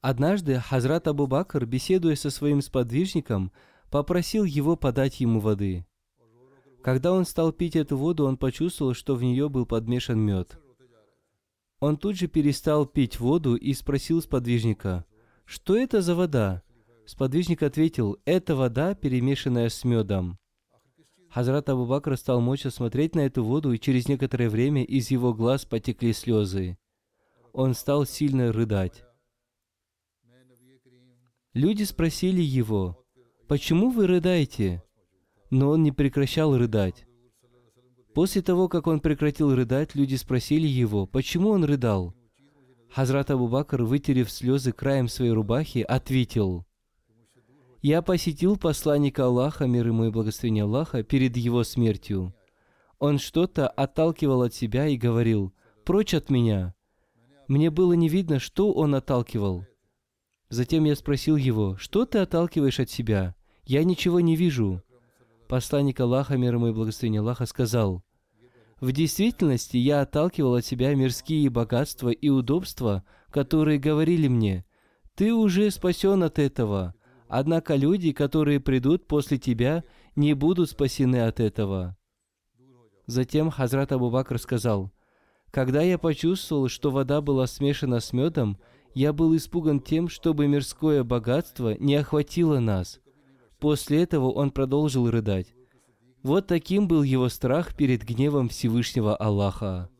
Однажды 0.00 0.58
Хазрат 0.58 1.06
Абу 1.06 1.26
Бакр, 1.26 1.66
беседуя 1.66 2.14
со 2.14 2.30
своим 2.30 2.62
сподвижником, 2.62 3.52
попросил 3.90 4.44
его 4.44 4.76
подать 4.76 5.20
ему 5.20 5.40
воды– 5.40 5.86
когда 6.84 7.12
он 7.12 7.24
стал 7.24 7.50
пить 7.50 7.76
эту 7.76 7.96
воду, 7.96 8.26
он 8.26 8.36
почувствовал, 8.36 8.92
что 8.92 9.14
в 9.14 9.22
нее 9.22 9.48
был 9.48 9.64
подмешан 9.64 10.20
мед. 10.20 10.58
Он 11.80 11.96
тут 11.96 12.16
же 12.16 12.28
перестал 12.28 12.84
пить 12.84 13.18
воду 13.18 13.56
и 13.56 13.72
спросил 13.72 14.20
сподвижника, 14.20 15.06
«Что 15.46 15.78
это 15.78 16.02
за 16.02 16.14
вода?» 16.14 16.62
Сподвижник 17.06 17.62
ответил, 17.62 18.18
«Это 18.26 18.54
вода, 18.54 18.94
перемешанная 18.94 19.70
с 19.70 19.82
медом». 19.84 20.38
Хазрат 21.30 21.70
Абу 21.70 21.86
Бакр 21.86 22.18
стал 22.18 22.42
мочь 22.42 22.66
смотреть 22.66 23.14
на 23.14 23.20
эту 23.20 23.42
воду, 23.42 23.72
и 23.72 23.80
через 23.80 24.06
некоторое 24.06 24.50
время 24.50 24.84
из 24.84 25.10
его 25.10 25.32
глаз 25.32 25.64
потекли 25.64 26.12
слезы. 26.12 26.76
Он 27.54 27.72
стал 27.72 28.04
сильно 28.04 28.52
рыдать. 28.52 29.04
Люди 31.54 31.84
спросили 31.84 32.42
его, 32.42 33.02
«Почему 33.48 33.88
вы 33.90 34.06
рыдаете?» 34.06 34.84
Но 35.54 35.70
он 35.70 35.84
не 35.84 35.92
прекращал 35.92 36.58
рыдать. 36.58 37.06
После 38.12 38.42
того, 38.42 38.68
как 38.68 38.88
он 38.88 38.98
прекратил 38.98 39.54
рыдать, 39.54 39.94
люди 39.94 40.16
спросили 40.16 40.66
его, 40.66 41.06
почему 41.06 41.50
он 41.50 41.62
рыдал. 41.62 42.12
Хазрат 42.90 43.30
Абу 43.30 43.46
Бакр, 43.46 43.84
вытерев 43.84 44.32
слезы 44.32 44.72
краем 44.72 45.06
своей 45.06 45.30
рубахи, 45.30 45.78
ответил, 45.78 46.66
«Я 47.82 48.02
посетил 48.02 48.56
посланника 48.56 49.26
Аллаха, 49.26 49.68
мир 49.68 49.86
ему 49.86 50.06
и 50.06 50.10
благословение 50.10 50.64
Аллаха, 50.64 51.04
перед 51.04 51.36
его 51.36 51.62
смертью. 51.62 52.34
Он 52.98 53.20
что-то 53.20 53.68
отталкивал 53.68 54.42
от 54.42 54.54
себя 54.54 54.88
и 54.88 54.96
говорил, 54.96 55.54
«Прочь 55.84 56.14
от 56.14 56.30
меня». 56.30 56.74
Мне 57.46 57.70
было 57.70 57.92
не 57.92 58.08
видно, 58.08 58.40
что 58.40 58.72
он 58.72 58.96
отталкивал. 58.96 59.64
Затем 60.48 60.82
я 60.82 60.96
спросил 60.96 61.36
его, 61.36 61.76
«Что 61.76 62.06
ты 62.06 62.18
отталкиваешь 62.18 62.80
от 62.80 62.90
себя? 62.90 63.36
Я 63.64 63.84
ничего 63.84 64.18
не 64.18 64.34
вижу». 64.34 64.82
Посланник 65.48 66.00
Аллаха, 66.00 66.36
мир 66.36 66.54
ему 66.54 66.68
и 66.68 66.72
благословение 66.72 67.20
Аллаха, 67.20 67.46
сказал, 67.46 68.02
«В 68.80 68.92
действительности 68.92 69.76
я 69.76 70.00
отталкивал 70.00 70.54
от 70.56 70.64
себя 70.64 70.94
мирские 70.94 71.48
богатства 71.50 72.10
и 72.10 72.28
удобства, 72.28 73.04
которые 73.30 73.78
говорили 73.78 74.28
мне, 74.28 74.64
«Ты 75.14 75.32
уже 75.32 75.70
спасен 75.70 76.22
от 76.22 76.38
этого». 76.38 76.94
Однако 77.28 77.74
люди, 77.74 78.12
которые 78.12 78.60
придут 78.60 79.06
после 79.06 79.38
тебя, 79.38 79.82
не 80.14 80.34
будут 80.34 80.70
спасены 80.70 81.22
от 81.26 81.40
этого. 81.40 81.96
Затем 83.06 83.50
Хазрат 83.50 83.92
Абу 83.92 84.10
Бакр 84.10 84.38
сказал, 84.38 84.92
«Когда 85.50 85.82
я 85.82 85.98
почувствовал, 85.98 86.68
что 86.68 86.90
вода 86.90 87.20
была 87.20 87.46
смешана 87.46 88.00
с 88.00 88.12
медом, 88.12 88.58
я 88.94 89.12
был 89.12 89.34
испуган 89.36 89.80
тем, 89.80 90.08
чтобы 90.08 90.46
мирское 90.46 91.02
богатство 91.02 91.76
не 91.78 91.96
охватило 91.96 92.60
нас. 92.60 93.00
После 93.58 94.02
этого 94.02 94.30
он 94.30 94.50
продолжил 94.50 95.10
рыдать. 95.10 95.54
Вот 96.22 96.46
таким 96.46 96.88
был 96.88 97.02
его 97.02 97.28
страх 97.28 97.76
перед 97.76 98.02
гневом 98.02 98.48
Всевышнего 98.48 99.14
Аллаха. 99.16 99.90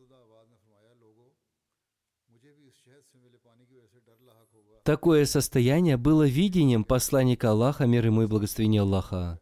Такое 4.83 5.25
состояние 5.25 5.97
было 5.97 6.27
видением 6.27 6.83
посланника 6.83 7.51
Аллаха, 7.51 7.85
мир 7.85 8.05
ему 8.05 8.23
и 8.23 8.27
благословение 8.27 8.81
Аллаха. 8.81 9.39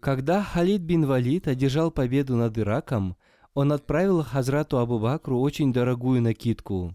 Когда 0.00 0.42
Халид 0.42 0.80
бин 0.82 1.06
Валид 1.06 1.48
одержал 1.48 1.90
победу 1.90 2.36
над 2.36 2.56
Ираком, 2.58 3.16
он 3.58 3.72
отправил 3.72 4.22
Хазрату 4.22 4.78
Абу 4.78 5.00
Бакру 5.00 5.40
очень 5.40 5.72
дорогую 5.72 6.22
накидку. 6.22 6.94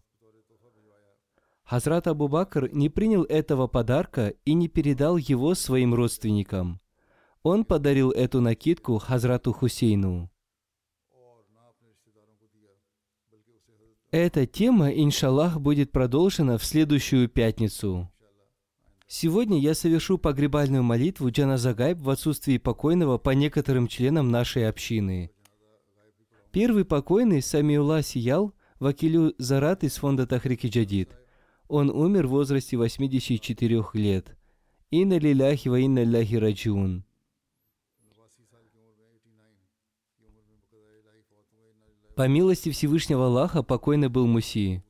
Хазрат 1.65 2.07
Абу 2.07 2.29
Бакр 2.29 2.69
не 2.71 2.87
принял 2.87 3.23
этого 3.23 3.67
подарка 3.67 4.29
и 4.45 4.53
не 4.53 4.69
передал 4.69 5.17
его 5.17 5.55
своим 5.55 5.93
родственникам. 5.93 6.79
Он 7.41 7.65
подарил 7.65 8.11
эту 8.11 8.39
накидку 8.39 8.97
Хазрату 8.97 9.51
Хусейну. 9.51 10.31
Эта 14.11 14.45
тема, 14.45 14.89
иншаллах, 14.89 15.59
будет 15.59 15.91
продолжена 15.91 16.57
в 16.57 16.63
следующую 16.63 17.27
пятницу. 17.27 18.09
Сегодня 19.05 19.59
я 19.59 19.73
совершу 19.73 20.17
погребальную 20.17 20.81
молитву 20.81 21.29
Джаназагайб 21.29 21.97
в 21.97 22.09
отсутствии 22.09 22.57
покойного 22.57 23.17
по 23.17 23.31
некоторым 23.31 23.89
членам 23.89 24.31
нашей 24.31 24.69
общины. 24.69 25.32
Первый 26.53 26.85
покойный 26.85 27.41
Самиула 27.41 28.03
Сиял, 28.03 28.53
вакилю 28.79 29.33
Зарат 29.39 29.83
из 29.83 29.95
фонда 29.95 30.27
Тахрики 30.27 30.67
Джадид. 30.67 31.17
Он 31.67 31.89
умер 31.89 32.27
в 32.27 32.29
возрасте 32.29 32.77
84 32.77 33.83
лет. 33.93 34.37
Инна 34.91 35.17
лиляхи 35.17 35.67
ва 35.67 35.79
инна 35.79 36.03
ляхи 36.03 36.35
раджиун. 36.35 37.05
По 42.15 42.27
милости 42.27 42.69
Всевышнего 42.69 43.25
Аллаха 43.25 43.63
покойный 43.63 44.09
был 44.09 44.27
муси. 44.27 44.83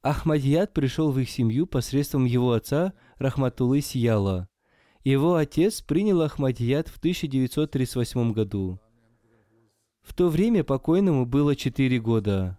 Ахмадьяд 0.00 0.72
пришел 0.72 1.12
в 1.12 1.18
их 1.18 1.28
семью 1.28 1.66
посредством 1.66 2.24
его 2.24 2.52
отца 2.52 2.94
Рахматулы 3.18 3.82
Сияла. 3.82 4.48
Его 5.02 5.34
отец 5.34 5.82
принял 5.82 6.22
Ахмадьяд 6.22 6.88
в 6.88 6.96
1938 6.96 8.32
году. 8.32 8.80
В 10.04 10.12
то 10.12 10.28
время 10.28 10.62
покойному 10.62 11.26
было 11.26 11.56
четыре 11.56 11.98
года. 11.98 12.58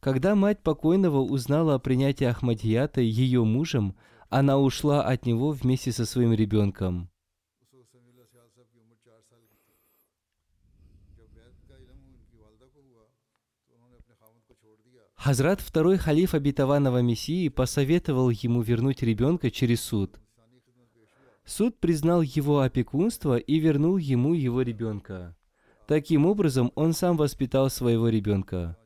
Когда 0.00 0.34
мать 0.34 0.62
покойного 0.62 1.18
узнала 1.18 1.74
о 1.74 1.78
принятии 1.78 2.24
Ахмадията 2.24 3.00
ее 3.00 3.44
мужем, 3.44 3.96
она 4.30 4.58
ушла 4.58 5.02
от 5.02 5.26
него 5.26 5.50
вместе 5.50 5.92
со 5.92 6.06
своим 6.06 6.32
ребенком. 6.32 7.10
Хазрат 15.16 15.60
второй 15.60 15.96
халиф 15.96 16.34
обетованного 16.34 17.00
Мессии 17.00 17.48
посоветовал 17.48 18.30
ему 18.30 18.62
вернуть 18.62 19.02
ребенка 19.02 19.50
через 19.50 19.80
суд. 19.80 20.20
Суд 21.44 21.78
признал 21.80 22.22
его 22.22 22.60
опекунство 22.60 23.38
и 23.38 23.58
вернул 23.58 23.96
ему 23.96 24.34
его 24.34 24.62
ребенка. 24.62 25.34
Таким 25.86 26.24
образом, 26.26 26.72
он 26.74 26.92
сам 26.92 27.16
воспитал 27.16 27.68
своего 27.68 28.08
ребенка. 28.08 28.76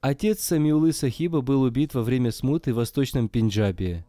Отец 0.00 0.40
Самиулы 0.40 0.92
Сахиба 0.92 1.40
был 1.40 1.62
убит 1.62 1.94
во 1.94 2.02
время 2.02 2.32
смуты 2.32 2.72
в 2.72 2.76
Восточном 2.76 3.28
Пенджабе. 3.28 4.04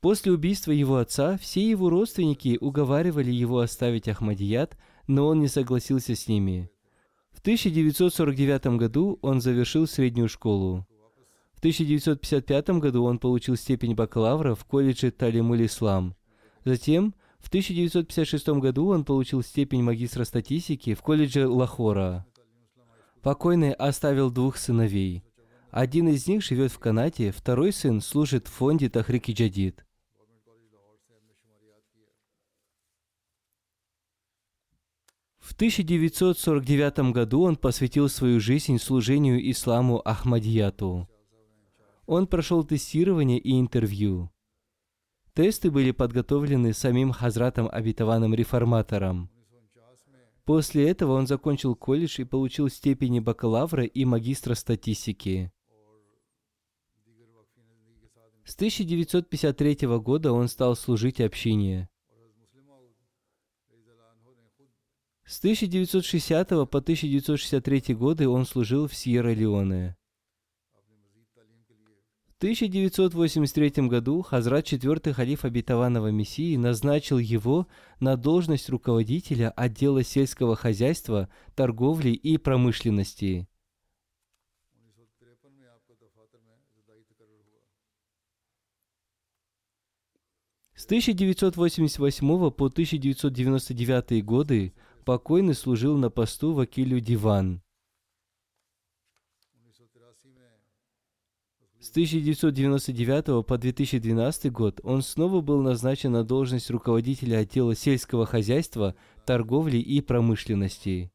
После 0.00 0.30
убийства 0.32 0.70
его 0.70 0.96
отца 0.96 1.36
все 1.38 1.68
его 1.68 1.90
родственники 1.90 2.56
уговаривали 2.60 3.32
его 3.32 3.58
оставить 3.58 4.08
Ахмадият, 4.08 4.76
но 5.08 5.26
он 5.26 5.40
не 5.40 5.48
согласился 5.48 6.14
с 6.14 6.28
ними. 6.28 6.70
В 7.32 7.40
1949 7.40 8.78
году 8.78 9.18
он 9.22 9.40
завершил 9.40 9.86
среднюю 9.86 10.28
школу. 10.28 10.86
В 11.54 11.58
1955 11.58 12.70
году 12.80 13.04
он 13.04 13.18
получил 13.18 13.56
степень 13.56 13.94
бакалавра 13.94 14.54
в 14.54 14.64
колледже 14.64 15.10
Талимуль 15.10 15.66
Ислам. 15.66 16.14
Затем 16.64 17.14
в 17.38 17.48
1956 17.48 18.48
году 18.60 18.88
он 18.88 19.04
получил 19.04 19.42
степень 19.42 19.82
магистра 19.82 20.24
статистики 20.24 20.94
в 20.94 21.02
колледже 21.02 21.48
Лахора. 21.48 22.26
Покойный 23.22 23.72
оставил 23.72 24.30
двух 24.30 24.56
сыновей. 24.56 25.24
Один 25.70 26.08
из 26.08 26.26
них 26.26 26.42
живет 26.42 26.72
в 26.72 26.78
Канаде, 26.78 27.30
второй 27.30 27.72
сын 27.72 28.00
служит 28.00 28.48
в 28.48 28.52
фонде 28.52 28.88
Тахрики 28.88 29.32
Джадид. 29.32 29.84
В 35.38 35.54
1949 35.54 37.12
году 37.12 37.42
он 37.42 37.56
посвятил 37.56 38.08
свою 38.08 38.38
жизнь 38.38 38.78
служению 38.78 39.50
исламу 39.50 40.00
Ахмадияту. 40.04 41.08
Он 42.06 42.26
прошел 42.26 42.64
тестирование 42.64 43.38
и 43.38 43.58
интервью. 43.58 44.30
Тесты 45.38 45.70
были 45.70 45.92
подготовлены 45.92 46.72
самим 46.72 47.12
Хазратом 47.12 47.68
Абитаваном 47.70 48.34
Реформатором. 48.34 49.30
После 50.44 50.90
этого 50.90 51.12
он 51.12 51.28
закончил 51.28 51.76
колледж 51.76 52.20
и 52.20 52.24
получил 52.24 52.68
степени 52.68 53.20
бакалавра 53.20 53.84
и 53.84 54.04
магистра 54.04 54.54
статистики. 54.54 55.52
С 58.44 58.56
1953 58.56 59.86
года 60.00 60.32
он 60.32 60.48
стал 60.48 60.74
служить 60.74 61.20
общине. 61.20 61.88
С 65.24 65.38
1960 65.38 66.48
по 66.48 66.78
1963 66.78 67.94
годы 67.94 68.28
он 68.28 68.44
служил 68.44 68.88
в 68.88 68.92
Сьерра-Леоне. 68.92 69.97
В 72.38 72.40
1983 72.40 73.88
году 73.88 74.22
Хазрат 74.22 74.64
IV 74.64 75.12
халиф 75.12 75.44
обетованного 75.44 76.12
Мессии 76.12 76.54
назначил 76.54 77.18
его 77.18 77.66
на 77.98 78.16
должность 78.16 78.70
руководителя 78.70 79.50
отдела 79.50 80.04
сельского 80.04 80.54
хозяйства, 80.54 81.28
торговли 81.56 82.10
и 82.10 82.38
промышленности. 82.38 83.48
С 90.76 90.84
1988 90.84 92.50
по 92.52 92.66
1999 92.66 94.24
годы 94.24 94.74
покойный 95.04 95.54
служил 95.54 95.96
на 95.96 96.08
посту 96.08 96.52
Вакилю 96.52 97.00
Диван– 97.00 97.62
С 101.80 101.90
1999 101.90 103.46
по 103.46 103.56
2012 103.56 104.50
год 104.50 104.80
он 104.82 105.00
снова 105.00 105.40
был 105.40 105.62
назначен 105.62 106.10
на 106.10 106.24
должность 106.24 106.70
руководителя 106.70 107.38
отдела 107.38 107.76
сельского 107.76 108.26
хозяйства, 108.26 108.96
торговли 109.24 109.76
и 109.76 110.00
промышленности. 110.00 111.12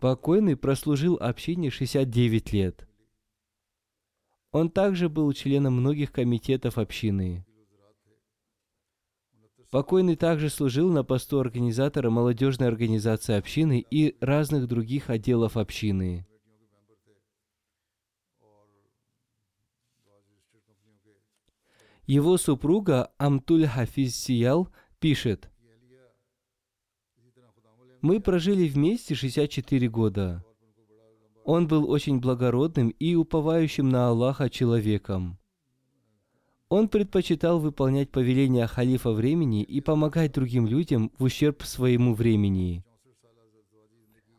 Покойный 0.00 0.56
прослужил 0.56 1.18
общине 1.20 1.68
69 1.68 2.52
лет. 2.54 2.88
Он 4.50 4.70
также 4.70 5.10
был 5.10 5.30
членом 5.34 5.74
многих 5.74 6.10
комитетов 6.10 6.78
общины. 6.78 7.44
Покойный 9.70 10.16
также 10.16 10.48
служил 10.48 10.90
на 10.90 11.04
посту 11.04 11.38
организатора 11.38 12.08
молодежной 12.08 12.68
организации 12.68 13.34
общины 13.34 13.84
и 13.90 14.16
разных 14.20 14.66
других 14.68 15.10
отделов 15.10 15.58
общины. 15.58 16.26
Его 22.12 22.36
супруга 22.36 23.10
Амтуль 23.16 23.66
Хафиз 23.66 24.14
Сиял 24.14 24.68
пишет, 25.00 25.48
«Мы 28.02 28.20
прожили 28.20 28.68
вместе 28.68 29.14
64 29.14 29.88
года. 29.88 30.44
Он 31.46 31.66
был 31.66 31.90
очень 31.90 32.20
благородным 32.20 32.90
и 32.90 33.14
уповающим 33.14 33.88
на 33.88 34.08
Аллаха 34.08 34.50
человеком. 34.50 35.38
Он 36.68 36.90
предпочитал 36.90 37.60
выполнять 37.60 38.10
повеления 38.10 38.66
халифа 38.66 39.12
времени 39.12 39.62
и 39.62 39.80
помогать 39.80 40.34
другим 40.34 40.66
людям 40.66 41.12
в 41.16 41.24
ущерб 41.24 41.62
своему 41.62 42.12
времени. 42.12 42.84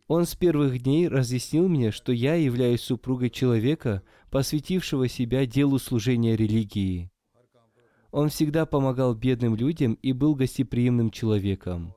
Он 0.07 0.27
с 0.27 0.35
первых 0.35 0.79
дней 0.83 1.07
разъяснил 1.07 1.67
мне, 1.67 1.89
что 1.89 2.11
я 2.11 2.35
являюсь 2.35 2.81
супругой 2.81 3.31
человека, 3.31 4.03
посвятившего 4.29 5.07
себя 5.07 5.47
делу 5.47 5.79
служения 5.79 6.35
религии. 6.35 7.09
Он 8.13 8.29
всегда 8.29 8.67
помогал 8.67 9.15
бедным 9.15 9.55
людям 9.55 9.95
и 10.03 10.13
был 10.13 10.35
гостеприимным 10.35 11.09
человеком. 11.09 11.95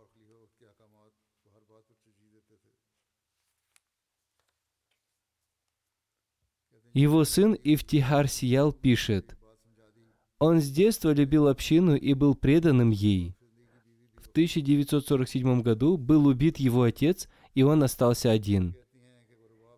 Его 6.94 7.22
сын 7.24 7.54
Ифтихар 7.62 8.28
Сиял 8.28 8.72
пишет, 8.72 9.36
«Он 10.38 10.62
с 10.62 10.70
детства 10.70 11.12
любил 11.12 11.48
общину 11.48 11.94
и 11.94 12.14
был 12.14 12.34
преданным 12.34 12.88
ей. 12.88 13.36
В 14.16 14.28
1947 14.28 15.60
году 15.60 15.98
был 15.98 16.28
убит 16.28 16.56
его 16.56 16.84
отец, 16.84 17.28
и 17.52 17.62
он 17.62 17.82
остался 17.82 18.30
один. 18.30 18.74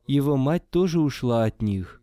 Его 0.06 0.36
мать 0.36 0.70
тоже 0.70 1.00
ушла 1.00 1.42
от 1.42 1.62
них. 1.62 1.97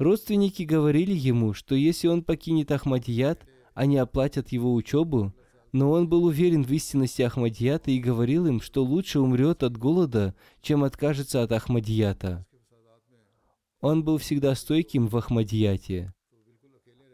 Родственники 0.00 0.62
говорили 0.62 1.12
ему, 1.12 1.52
что 1.52 1.74
если 1.74 2.08
он 2.08 2.24
покинет 2.24 2.70
Ахмадият, 2.72 3.46
они 3.74 3.98
оплатят 3.98 4.48
его 4.48 4.72
учебу, 4.72 5.34
но 5.72 5.90
он 5.90 6.08
был 6.08 6.24
уверен 6.24 6.64
в 6.64 6.72
истинности 6.72 7.20
Ахмадията 7.20 7.90
и 7.90 8.00
говорил 8.00 8.46
им, 8.46 8.62
что 8.62 8.82
лучше 8.82 9.20
умрет 9.20 9.62
от 9.62 9.76
голода, 9.76 10.34
чем 10.62 10.84
откажется 10.84 11.42
от 11.42 11.52
Ахмадията. 11.52 12.46
Он 13.82 14.02
был 14.02 14.16
всегда 14.16 14.54
стойким 14.54 15.06
в 15.06 15.18
Ахмадияте. 15.18 16.14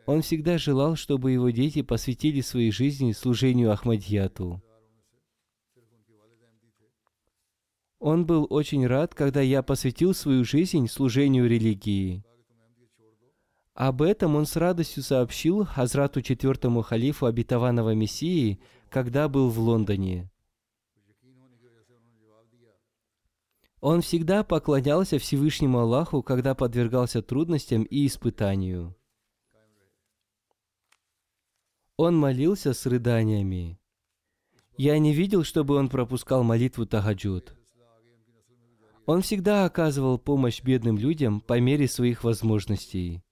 Он 0.07 0.22
всегда 0.22 0.57
желал, 0.57 0.95
чтобы 0.95 1.32
его 1.32 1.51
дети 1.51 1.82
посвятили 1.82 2.41
своей 2.41 2.70
жизни 2.70 3.11
служению 3.11 3.72
Ахмадияту. 3.72 4.62
Он 7.99 8.24
был 8.26 8.47
очень 8.49 8.87
рад, 8.87 9.12
когда 9.12 9.41
я 9.41 9.64
посвятил 9.64 10.14
свою 10.14 10.45
жизнь 10.45 10.87
служению 10.87 11.49
религии. 11.49 12.22
Об 13.77 14.01
этом 14.01 14.37
он 14.37 14.47
с 14.47 14.57
радостью 14.57 15.03
сообщил 15.03 15.66
Хазрату 15.66 16.22
четвертому 16.22 16.81
халифу 16.81 17.27
обетованного 17.27 17.95
Мессии, 17.95 18.59
когда 18.89 19.29
был 19.29 19.51
в 19.51 19.59
Лондоне. 19.59 20.31
Он 23.83 24.01
всегда 24.01 24.45
поклонялся 24.45 25.18
Всевышнему 25.18 25.81
Аллаху, 25.81 26.22
когда 26.22 26.55
подвергался 26.55 27.20
трудностям 27.20 27.83
и 27.83 28.07
испытанию. 28.07 28.97
Он 31.99 32.16
молился 32.16 32.72
с 32.72 32.87
рыданиями. 32.87 33.79
Я 34.79 34.99
не 34.99 35.12
видел, 35.12 35.45
чтобы 35.45 35.74
он 35.74 35.91
пропускал 35.91 36.43
молитву 36.43 36.87
Тагаджуд. 36.87 37.55
Он 39.05 39.20
всегда 39.20 39.66
оказывал 39.66 40.18
помощь 40.18 40.62
бедным 40.62 40.97
людям 40.97 41.43
по 41.43 41.61
мере 41.61 41.87
своих 41.87 42.24
возможностей. 42.24 43.22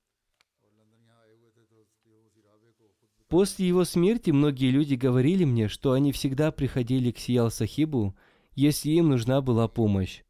После 3.35 3.67
его 3.67 3.83
смерти 3.83 4.31
многие 4.31 4.71
люди 4.71 4.95
говорили 4.95 5.43
мне, 5.43 5.67
что 5.67 5.91
они 5.91 6.13
всегда 6.13 6.53
приходили 6.53 7.11
к 7.11 7.19
Сиял 7.19 7.51
Сахибу, 7.51 8.15
если 8.55 8.91
им 8.91 9.09
нужна 9.09 9.41
была 9.41 9.67
помощь. 9.67 10.23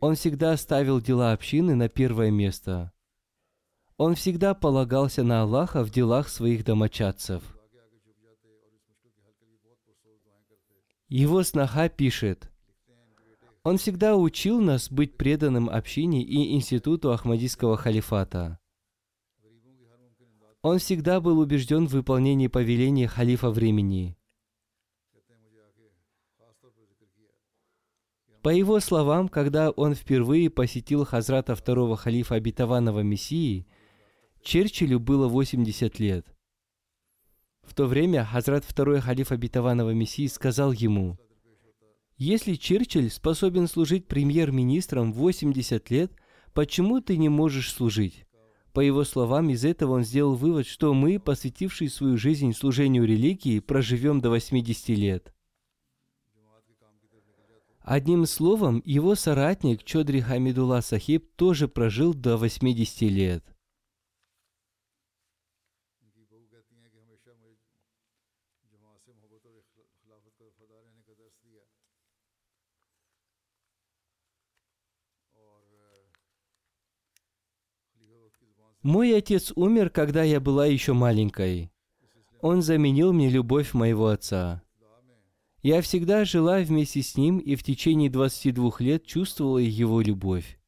Он 0.00 0.14
всегда 0.14 0.56
ставил 0.56 1.02
дела 1.02 1.32
общины 1.32 1.74
на 1.74 1.90
первое 1.90 2.30
место. 2.30 2.90
Он 3.98 4.14
всегда 4.14 4.54
полагался 4.54 5.22
на 5.24 5.42
Аллаха 5.42 5.84
в 5.84 5.90
делах 5.90 6.30
своих 6.30 6.64
домочадцев. 6.64 7.42
Его 11.10 11.42
сноха 11.42 11.90
пишет, 11.90 12.50
«Он 13.62 13.76
всегда 13.76 14.16
учил 14.16 14.58
нас 14.58 14.90
быть 14.90 15.18
преданным 15.18 15.68
общине 15.68 16.22
и 16.22 16.54
институту 16.54 17.12
Ахмадийского 17.12 17.76
халифата. 17.76 18.58
Он 20.62 20.78
всегда 20.78 21.20
был 21.20 21.38
убежден 21.38 21.86
в 21.86 21.92
выполнении 21.92 22.46
повеления 22.46 23.08
халифа 23.08 23.50
времени. 23.50 24.16
По 28.42 28.50
его 28.50 28.80
словам, 28.80 29.28
когда 29.28 29.70
он 29.70 29.94
впервые 29.94 30.50
посетил 30.50 31.04
Хазрата 31.04 31.54
второго 31.54 31.96
халифа 31.96 32.34
обетованного 32.34 33.00
Мессии, 33.00 33.66
Черчиллю 34.42 34.98
было 34.98 35.28
80 35.28 35.98
лет. 35.98 36.26
В 37.62 37.74
то 37.74 37.86
время 37.86 38.24
Хазрат 38.24 38.64
второй 38.64 39.00
халиф 39.00 39.32
обетованного 39.32 39.90
Мессии 39.90 40.26
сказал 40.26 40.72
ему, 40.72 41.18
«Если 42.16 42.54
Черчилль 42.54 43.10
способен 43.10 43.66
служить 43.66 44.08
премьер-министром 44.08 45.12
80 45.12 45.90
лет, 45.90 46.12
почему 46.52 47.00
ты 47.00 47.16
не 47.16 47.28
можешь 47.28 47.72
служить?» 47.72 48.26
По 48.72 48.80
его 48.80 49.04
словам, 49.04 49.50
из 49.50 49.64
этого 49.64 49.94
он 49.94 50.04
сделал 50.04 50.34
вывод, 50.34 50.66
что 50.66 50.94
мы, 50.94 51.18
посвятившие 51.18 51.90
свою 51.90 52.16
жизнь 52.16 52.52
служению 52.52 53.04
религии, 53.04 53.58
проживем 53.58 54.20
до 54.20 54.30
80 54.30 54.88
лет. 54.90 55.34
Одним 57.80 58.26
словом, 58.26 58.82
его 58.84 59.16
соратник 59.16 59.82
Чодри 59.82 60.20
Хамидулла 60.20 60.80
Сахиб 60.80 61.34
тоже 61.34 61.66
прожил 61.66 62.14
до 62.14 62.36
80 62.36 63.00
лет. 63.02 63.44
Мой 78.82 79.14
отец 79.14 79.52
умер, 79.56 79.90
когда 79.90 80.22
я 80.22 80.40
была 80.40 80.64
еще 80.64 80.94
маленькой. 80.94 81.70
Он 82.40 82.62
заменил 82.62 83.12
мне 83.12 83.28
любовь 83.28 83.74
моего 83.74 84.08
отца. 84.08 84.62
Я 85.62 85.82
всегда 85.82 86.24
жила 86.24 86.60
вместе 86.60 87.02
с 87.02 87.16
ним 87.18 87.38
и 87.38 87.56
в 87.56 87.62
течение 87.62 88.08
22 88.08 88.72
лет 88.78 89.04
чувствовала 89.04 89.58
его 89.58 90.00
любовь. 90.00 90.58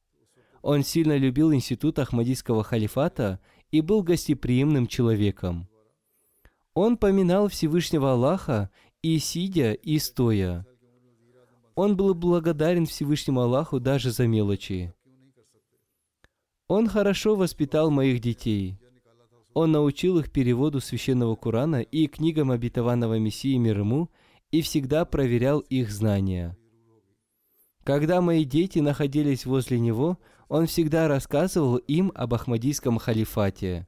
Он 0.61 0.85
сильно 0.85 1.17
любил 1.17 1.55
институт 1.55 1.99
Ахмадийского 1.99 2.63
халифата 2.63 3.41
и 3.71 3.81
был 3.81 4.03
гостеприимным 4.03 4.87
человеком. 4.87 5.67
Он 6.75 6.99
поминал 6.99 7.49
Всевышнего 7.49 8.13
Аллаха 8.13 8.71
и 9.01 9.19
сидя, 9.19 9.73
и 9.73 9.99
стоя. 9.99 10.67
Он 11.75 11.97
был 11.97 12.15
благодарен 12.15 12.85
Всевышнему 12.85 13.41
Аллаху 13.41 13.81
даже 13.81 14.11
за 14.11 14.27
мелочи. 14.27 14.95
Он 16.75 16.89
хорошо 16.89 17.37
воспитал 17.37 17.91
моих 17.91 18.21
детей. 18.21 18.79
Он 19.53 19.73
научил 19.73 20.19
их 20.19 20.33
переводу 20.33 20.81
священного 20.81 21.37
Корана 21.37 21.83
и 21.83 22.07
книгам 22.07 22.51
обетованного 22.51 23.19
Мессии 23.19 23.59
мир 23.59 23.81
ему 23.81 24.09
и 24.51 24.63
всегда 24.63 25.05
проверял 25.05 25.61
их 25.61 25.91
знания. 25.91 26.57
Когда 27.85 28.23
мои 28.23 28.47
дети 28.47 28.79
находились 28.79 29.45
возле 29.45 29.79
него, 29.79 30.19
он 30.49 30.65
всегда 30.65 31.09
рассказывал 31.09 31.77
им 31.77 32.11
об 32.15 32.33
Ахмадийском 32.33 32.97
халифате. 32.97 33.87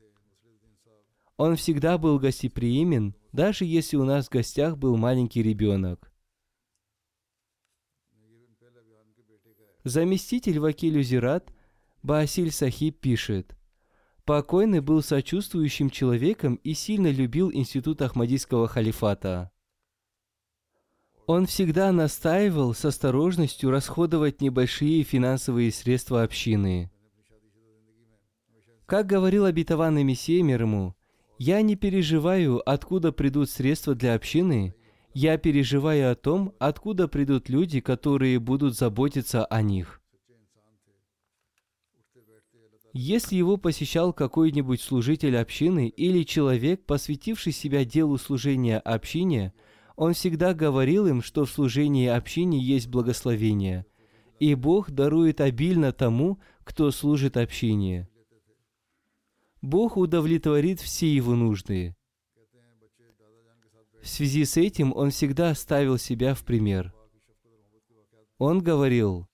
Он 1.38 1.56
всегда 1.56 1.96
был 1.96 2.18
гостеприимен, 2.18 3.14
даже 3.32 3.64
если 3.64 3.96
у 3.96 4.04
нас 4.04 4.26
в 4.26 4.30
гостях 4.30 4.76
был 4.76 4.98
маленький 4.98 5.42
ребенок. 5.42 6.12
Заместитель 9.84 10.58
Вакилю 10.58 11.02
Зират 11.02 11.50
Баасиль 12.04 12.52
Сахиб 12.52 13.00
пишет, 13.00 13.56
«Покойный 14.26 14.80
был 14.80 15.02
сочувствующим 15.02 15.88
человеком 15.88 16.56
и 16.56 16.74
сильно 16.74 17.10
любил 17.10 17.50
институт 17.50 18.02
Ахмадийского 18.02 18.68
халифата. 18.68 19.50
Он 21.26 21.46
всегда 21.46 21.90
настаивал 21.92 22.74
с 22.74 22.84
осторожностью 22.84 23.70
расходовать 23.70 24.42
небольшие 24.42 25.02
финансовые 25.02 25.72
средства 25.72 26.22
общины. 26.22 26.90
Как 28.84 29.06
говорил 29.06 29.46
обетованный 29.46 30.04
Мессия 30.04 30.42
мир 30.42 30.60
ему, 30.60 30.94
«Я 31.38 31.62
не 31.62 31.74
переживаю, 31.74 32.60
откуда 32.68 33.12
придут 33.12 33.48
средства 33.48 33.94
для 33.94 34.12
общины, 34.12 34.74
я 35.14 35.38
переживаю 35.38 36.12
о 36.12 36.14
том, 36.16 36.52
откуда 36.58 37.08
придут 37.08 37.48
люди, 37.48 37.80
которые 37.80 38.38
будут 38.40 38.76
заботиться 38.76 39.46
о 39.46 39.62
них». 39.62 40.03
Если 42.96 43.34
его 43.34 43.56
посещал 43.56 44.12
какой-нибудь 44.12 44.80
служитель 44.80 45.36
общины 45.36 45.88
или 45.88 46.22
человек, 46.22 46.86
посвятивший 46.86 47.50
себя 47.50 47.84
делу 47.84 48.18
служения 48.18 48.78
общине, 48.78 49.52
он 49.96 50.14
всегда 50.14 50.54
говорил 50.54 51.08
им, 51.08 51.20
что 51.20 51.44
в 51.44 51.50
служении 51.50 52.06
общине 52.06 52.60
есть 52.60 52.86
благословение, 52.86 53.84
и 54.38 54.54
Бог 54.54 54.92
дарует 54.92 55.40
обильно 55.40 55.92
тому, 55.92 56.38
кто 56.62 56.92
служит 56.92 57.36
общине. 57.36 58.08
Бог 59.60 59.96
удовлетворит 59.96 60.80
все 60.80 61.12
его 61.12 61.34
нужды. 61.34 61.96
В 64.00 64.06
связи 64.08 64.44
с 64.44 64.56
этим 64.56 64.94
он 64.94 65.10
всегда 65.10 65.52
ставил 65.56 65.98
себя 65.98 66.32
в 66.34 66.44
пример. 66.44 66.94
Он 68.38 68.62
говорил, 68.62 69.26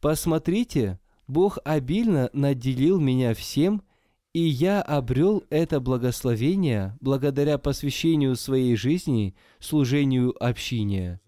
«Посмотрите, 0.00 0.99
Бог 1.30 1.58
обильно 1.64 2.28
наделил 2.32 2.98
меня 2.98 3.34
всем, 3.34 3.84
и 4.32 4.40
я 4.40 4.82
обрел 4.82 5.44
это 5.48 5.78
благословение 5.78 6.96
благодаря 7.00 7.56
посвящению 7.56 8.34
своей 8.34 8.74
жизни 8.74 9.36
служению 9.60 10.34
общине. 10.42 11.20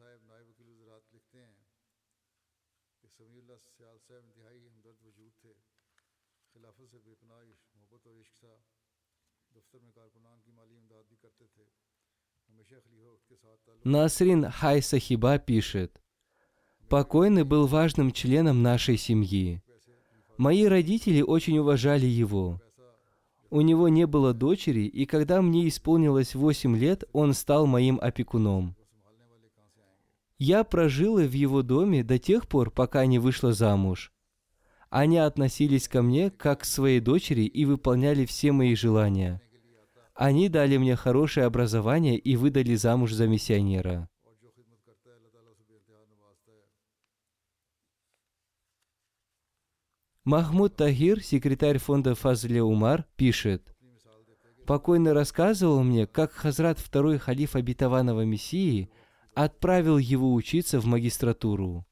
Насрин 13.84 14.50
Хай 14.50 14.82
Сахиба 14.82 15.38
пишет, 15.38 16.02
«Покойный 16.88 17.44
был 17.44 17.68
важным 17.68 18.10
членом 18.10 18.62
нашей 18.62 18.96
семьи. 18.96 19.61
Мои 20.38 20.64
родители 20.64 21.22
очень 21.22 21.58
уважали 21.58 22.06
его. 22.06 22.60
У 23.50 23.60
него 23.60 23.88
не 23.88 24.06
было 24.06 24.32
дочери, 24.32 24.86
и 24.86 25.04
когда 25.04 25.42
мне 25.42 25.68
исполнилось 25.68 26.34
8 26.34 26.76
лет, 26.76 27.04
он 27.12 27.34
стал 27.34 27.66
моим 27.66 27.98
опекуном. 28.00 28.74
Я 30.38 30.64
прожила 30.64 31.22
в 31.22 31.32
его 31.32 31.62
доме 31.62 32.02
до 32.02 32.18
тех 32.18 32.48
пор, 32.48 32.70
пока 32.70 33.06
не 33.06 33.18
вышла 33.18 33.52
замуж. 33.52 34.12
Они 34.90 35.18
относились 35.18 35.86
ко 35.86 36.02
мне 36.02 36.30
как 36.30 36.60
к 36.60 36.64
своей 36.64 37.00
дочери 37.00 37.42
и 37.42 37.64
выполняли 37.64 38.24
все 38.26 38.52
мои 38.52 38.74
желания. 38.74 39.40
Они 40.14 40.48
дали 40.48 40.76
мне 40.78 40.96
хорошее 40.96 41.46
образование 41.46 42.18
и 42.18 42.36
выдали 42.36 42.74
замуж 42.74 43.12
за 43.12 43.26
миссионера. 43.26 44.08
Махмуд 50.24 50.76
Тахир, 50.76 51.20
секретарь 51.20 51.78
фонда 51.78 52.14
Фазля 52.14 52.62
Умар, 52.62 53.06
пишет, 53.16 53.74
«Покойно 54.66 55.14
рассказывал 55.14 55.82
мне, 55.82 56.06
как 56.06 56.30
Хазрат 56.30 56.78
второй 56.78 57.18
халиф 57.18 57.56
обетованного 57.56 58.24
Мессии 58.24 58.88
отправил 59.34 59.98
его 59.98 60.32
учиться 60.32 60.78
в 60.78 60.84
магистратуру. 60.84 61.84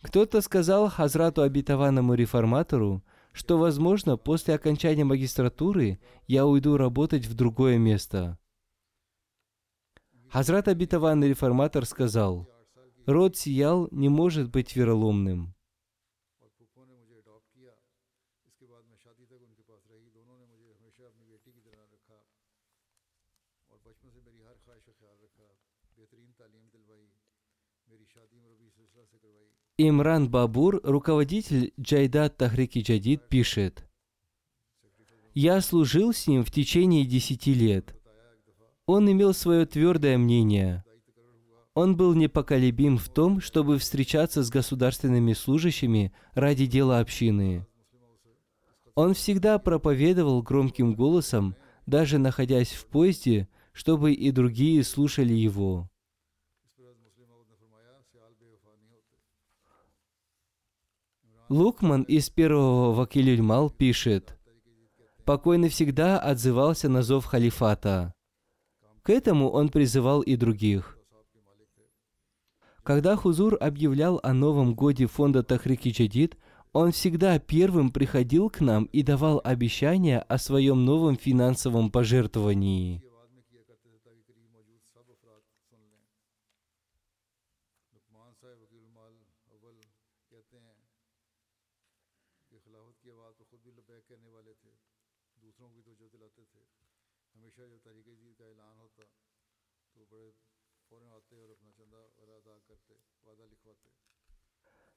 Кто-то 0.00 0.40
сказал 0.40 0.88
Хазрату 0.88 1.42
обетованному 1.42 2.14
реформатору, 2.14 3.04
что, 3.32 3.58
возможно, 3.58 4.16
после 4.16 4.54
окончания 4.54 5.04
магистратуры 5.04 6.00
я 6.26 6.46
уйду 6.46 6.78
работать 6.78 7.26
в 7.26 7.34
другое 7.34 7.76
место. 7.76 8.38
Хазрат 10.30 10.68
обетованный 10.68 11.28
реформатор 11.28 11.84
сказал, 11.84 12.48
Род 13.06 13.36
сиял 13.36 13.88
не 13.90 14.08
может 14.08 14.50
быть 14.50 14.76
вероломным. 14.76 15.54
Имран 29.78 30.30
Бабур, 30.30 30.80
руководитель 30.84 31.72
Джайдат 31.80 32.36
Тахрики 32.36 32.80
Джадид, 32.80 33.26
пишет, 33.28 33.88
«Я 35.32 35.62
служил 35.62 36.12
с 36.12 36.26
ним 36.26 36.44
в 36.44 36.50
течение 36.50 37.06
десяти 37.06 37.54
лет. 37.54 37.96
Он 38.84 39.10
имел 39.10 39.32
свое 39.32 39.64
твердое 39.64 40.18
мнение– 40.18 40.84
он 41.74 41.96
был 41.96 42.14
непоколебим 42.14 42.98
в 42.98 43.08
том, 43.08 43.40
чтобы 43.40 43.78
встречаться 43.78 44.42
с 44.42 44.50
государственными 44.50 45.32
служащими 45.32 46.12
ради 46.34 46.66
дела 46.66 46.98
общины. 46.98 47.66
Он 48.94 49.14
всегда 49.14 49.58
проповедовал 49.58 50.42
громким 50.42 50.94
голосом, 50.94 51.54
даже 51.86 52.18
находясь 52.18 52.72
в 52.72 52.86
поезде, 52.86 53.48
чтобы 53.72 54.12
и 54.12 54.30
другие 54.30 54.82
слушали 54.82 55.32
его. 55.32 55.88
Лукман 61.48 62.02
из 62.02 62.30
первого 62.30 62.92
Вакилюльмал 62.92 63.70
пишет, 63.70 64.38
«Покойный 65.24 65.68
всегда 65.68 66.18
отзывался 66.18 66.88
на 66.88 67.02
зов 67.02 67.24
халифата. 67.24 68.14
К 69.02 69.10
этому 69.10 69.48
он 69.50 69.68
призывал 69.68 70.20
и 70.20 70.36
других. 70.36 70.99
Когда 72.82 73.16
Хузур 73.16 73.56
объявлял 73.60 74.20
о 74.22 74.32
новом 74.32 74.74
годе 74.74 75.06
фонда 75.06 75.42
Тахрики 75.42 75.90
Джадид, 75.90 76.36
он 76.72 76.92
всегда 76.92 77.38
первым 77.38 77.90
приходил 77.90 78.48
к 78.48 78.60
нам 78.60 78.84
и 78.84 79.02
давал 79.02 79.40
обещания 79.44 80.20
о 80.20 80.38
своем 80.38 80.84
новом 80.84 81.16
финансовом 81.16 81.90
пожертвовании. 81.90 83.02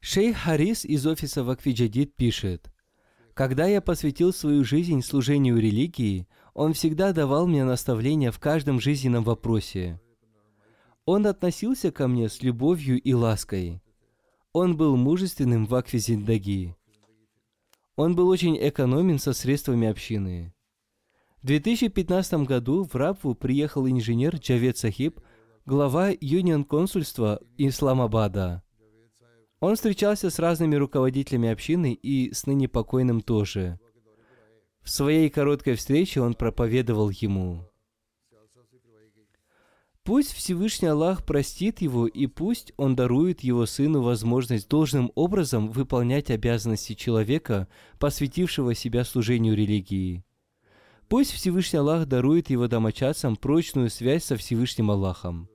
Шейх 0.06 0.36
Харис 0.36 0.84
из 0.84 1.08
офиса 1.08 1.46
Вакфиджадид 1.46 2.14
пишет, 2.14 2.70
«Когда 3.34 3.68
я 3.68 3.80
посвятил 3.80 4.34
свою 4.34 4.66
жизнь 4.66 5.02
служению 5.02 5.58
религии, 5.60 6.28
он 6.54 6.74
всегда 6.74 7.14
давал 7.14 7.48
мне 7.48 7.64
наставления 7.64 8.30
в 8.30 8.38
каждом 8.38 8.82
жизненном 8.82 9.24
вопросе. 9.24 10.02
Он 11.06 11.26
относился 11.26 11.90
ко 11.90 12.10
мне 12.10 12.28
с 12.28 12.42
любовью 12.42 13.02
и 13.02 13.14
лаской. 13.14 13.82
Он 14.52 14.76
был 14.76 14.98
мужественным 14.98 15.66
в 15.66 15.74
Аквизиндаги. 15.74 16.76
Он 17.96 18.14
был 18.14 18.28
очень 18.28 18.58
экономен 18.60 19.20
со 19.20 19.32
средствами 19.32 19.88
общины. 19.88 20.54
В 21.42 21.48
2015 21.48 22.46
году 22.46 22.84
в 22.84 22.94
Рабву 22.96 23.36
приехал 23.36 23.88
инженер 23.88 24.36
Джавед 24.36 24.78
Сахиб, 24.78 25.22
глава 25.66 26.10
юнион 26.20 26.66
консульства 26.66 27.40
Исламабада. 27.58 28.63
Он 29.64 29.78
встречался 29.78 30.30
с 30.30 30.40
разными 30.40 30.76
руководителями 30.76 31.48
общины 31.48 31.94
и 31.94 32.34
с 32.34 32.46
ныне 32.46 32.68
покойным 32.68 33.22
тоже. 33.22 33.80
В 34.82 34.90
своей 34.90 35.30
короткой 35.30 35.76
встрече 35.76 36.20
он 36.20 36.34
проповедовал 36.34 37.10
ему. 37.10 37.66
Пусть 40.04 40.34
Всевышний 40.34 40.90
Аллах 40.90 41.26
простит 41.26 41.80
его, 41.80 42.08
и 42.08 42.28
пусть 42.28 42.74
он 42.76 42.98
дарует 42.98 43.40
его 43.40 43.66
сыну 43.66 44.02
возможность 44.02 44.68
должным 44.68 45.14
образом 45.16 45.70
выполнять 45.70 46.30
обязанности 46.30 46.92
человека, 46.92 47.70
посвятившего 48.00 48.76
себя 48.76 49.06
служению 49.06 49.56
религии. 49.56 50.26
Пусть 51.08 51.32
Всевышний 51.32 51.80
Аллах 51.80 52.06
дарует 52.06 52.50
его 52.50 52.68
домочадцам 52.68 53.38
прочную 53.38 53.90
связь 53.90 54.26
со 54.26 54.36
Всевышним 54.36 54.92
Аллахом. 54.92 55.48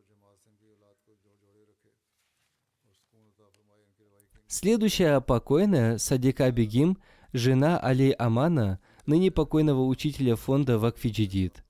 Следующая 4.51 5.21
покойная, 5.21 5.99
Садика 5.99 6.51
Бегим, 6.51 6.97
жена 7.35 7.79
Али 7.79 8.15
Амана, 8.19 8.81
ныне 9.05 9.31
покойного 9.31 9.85
учителя 9.85 10.37
фонда 10.37 10.79
Вакфиджидид. 10.79 11.63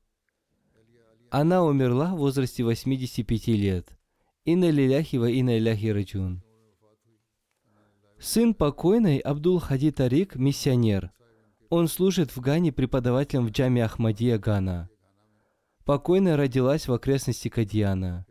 Она 1.29 1.65
умерла 1.65 2.15
в 2.15 2.19
возрасте 2.19 2.63
85 2.63 3.49
лет. 3.49 3.99
Инна 4.45 4.71
лиляхи 4.71 5.17
ва 5.17 5.29
инна 5.29 5.59
иляхи 5.59 5.89
раджун. 5.89 6.45
Сын 8.21 8.55
покойной 8.55 9.19
Абдул 9.19 9.59
Хади 9.59 9.91
Тарик– 9.91 10.35
миссионер. 10.37 11.11
Он 11.71 11.89
служит 11.89 12.31
в 12.31 12.41
Гане 12.41 12.71
преподавателем 12.71 13.47
в 13.47 13.51
джаме 13.51 13.85
Ахмадия 13.85 14.39
Гана. 14.39 14.89
Покойная 15.85 16.37
родилась 16.37 16.87
в 16.87 16.93
окрестности 16.93 17.49
Кадьяна. 17.49 18.25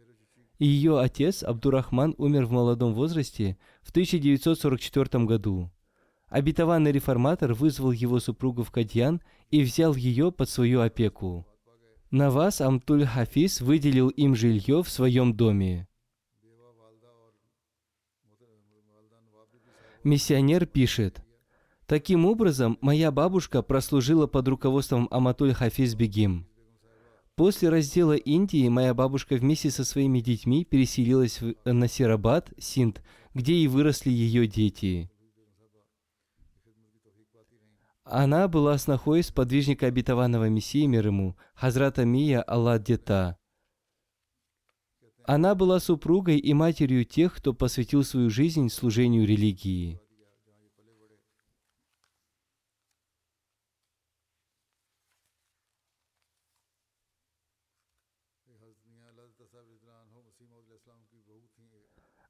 Ее 0.59 0.99
отец 0.99 1.43
Абдурахман 1.43 2.15
умер 2.17 2.45
в 2.45 2.51
молодом 2.51 2.93
возрасте 2.93 3.57
в 3.83 3.91
1944 3.91 5.25
году. 5.25 5.71
Обетованный 6.29 6.91
реформатор 6.91 7.53
вызвал 7.53 7.91
его 7.91 8.19
супругу 8.19 8.63
в 8.63 8.71
Кадьян 8.71 9.21
и 9.49 9.61
взял 9.61 9.95
ее 9.95 10.31
под 10.31 10.49
свою 10.49 10.81
опеку. 10.81 11.45
Наваз 12.09 12.61
Амтуль 12.61 13.05
Хафиз 13.05 13.61
выделил 13.61 14.09
им 14.09 14.35
жилье 14.35 14.81
в 14.81 14.89
своем 14.89 15.35
доме. 15.35 15.87
Миссионер 20.03 20.65
пишет, 20.65 21.21
Таким 21.85 22.25
образом, 22.25 22.77
моя 22.81 23.11
бабушка 23.11 23.61
прослужила 23.61 24.27
под 24.27 24.47
руководством 24.49 25.07
Аматуль 25.09 25.53
Хафиз 25.53 25.95
Бегим. 25.95 26.45
После 27.37 27.69
раздела 27.69 28.15
Индии 28.15 28.67
моя 28.67 28.95
бабушка 28.95 29.35
вместе 29.35 29.69
со 29.69 29.85
своими 29.85 30.21
детьми 30.21 30.65
переселилась 30.65 31.39
в 31.39 31.53
Насирабад, 31.71 32.51
Синд, 32.57 33.03
где 33.35 33.53
и 33.53 33.67
выросли 33.67 34.09
ее 34.09 34.47
дети. 34.47 35.11
Она 38.03 38.47
была 38.47 38.75
снохой 38.79 39.21
сподвижника 39.21 39.85
обетованного 39.85 40.49
Мессии 40.49 40.87
мир 40.87 41.05
ему, 41.05 41.37
Хазрата 41.53 42.05
Мия 42.05 42.41
Аллах 42.41 42.81
Дета. 42.81 43.37
Она 45.23 45.53
была 45.53 45.79
супругой 45.79 46.39
и 46.39 46.53
матерью 46.55 47.05
тех, 47.05 47.35
кто 47.35 47.53
посвятил 47.53 48.03
свою 48.03 48.31
жизнь 48.31 48.69
служению 48.69 49.27
религии. 49.27 50.01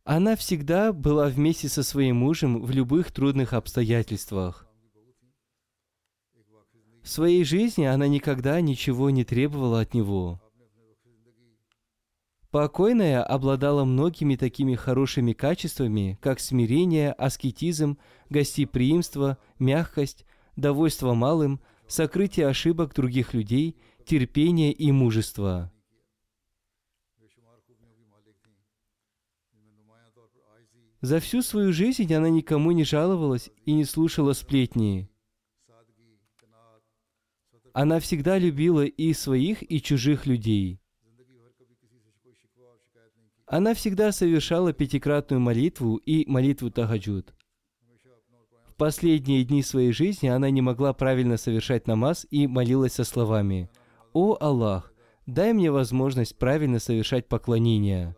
Она 0.09 0.37
всегда 0.37 0.93
была 0.93 1.27
вместе 1.27 1.67
со 1.67 1.83
своим 1.83 2.15
мужем 2.15 2.61
в 2.61 2.71
любых 2.71 3.11
трудных 3.11 3.51
обстоятельствах. 3.51 4.65
В 7.03 7.09
своей 7.09 7.43
жизни 7.43 7.83
она 7.83 8.07
никогда 8.07 8.61
ничего 8.61 9.09
не 9.09 9.25
требовала 9.25 9.81
от 9.81 9.93
него. 9.93 10.41
Покойная 12.51 13.21
обладала 13.21 13.83
многими 13.83 14.37
такими 14.37 14.75
хорошими 14.75 15.33
качествами, 15.33 16.17
как 16.21 16.39
смирение, 16.39 17.11
аскетизм, 17.11 17.97
гостеприимство, 18.29 19.37
мягкость, 19.59 20.25
довольство 20.55 21.15
малым, 21.15 21.59
сокрытие 21.85 22.47
ошибок 22.47 22.93
других 22.93 23.33
людей, 23.33 23.75
терпение 24.05 24.71
и 24.71 24.89
мужество. 24.93 25.69
За 31.07 31.21
всю 31.21 31.41
свою 31.41 31.71
жизнь 31.71 32.13
она 32.13 32.29
никому 32.29 32.73
не 32.73 32.83
жаловалась 32.83 33.49
и 33.65 33.71
не 33.71 33.85
слушала 33.85 34.33
сплетни. 34.33 35.09
Она 37.71 38.01
всегда 38.01 38.37
любила 38.37 38.83
и 38.83 39.13
своих, 39.13 39.63
и 39.71 39.81
чужих 39.81 40.25
людей. 40.25 40.81
Она 43.45 43.73
всегда 43.73 44.11
совершала 44.11 44.73
пятикратную 44.73 45.39
молитву 45.39 45.95
и 45.95 46.29
молитву 46.29 46.71
Тагаджуд. 46.71 47.33
В 48.65 48.75
последние 48.75 49.45
дни 49.45 49.63
своей 49.63 49.93
жизни 49.93 50.27
она 50.27 50.49
не 50.49 50.61
могла 50.61 50.91
правильно 50.91 51.37
совершать 51.37 51.87
намаз 51.87 52.27
и 52.31 52.47
молилась 52.47 52.95
со 52.95 53.05
словами 53.05 53.69
«О 54.11 54.35
Аллах, 54.41 54.91
дай 55.25 55.53
мне 55.53 55.71
возможность 55.71 56.37
правильно 56.37 56.79
совершать 56.79 57.29
поклонение». 57.29 58.17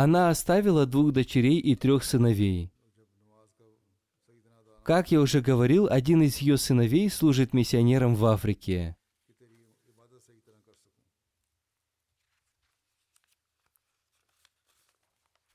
Она 0.00 0.28
оставила 0.28 0.86
двух 0.86 1.10
дочерей 1.10 1.58
и 1.58 1.74
трех 1.74 2.04
сыновей. 2.04 2.70
Как 4.84 5.10
я 5.10 5.20
уже 5.20 5.40
говорил, 5.40 5.88
один 5.90 6.22
из 6.22 6.36
ее 6.36 6.56
сыновей 6.56 7.10
служит 7.10 7.52
миссионером 7.52 8.14
в 8.14 8.24
Африке. 8.26 8.96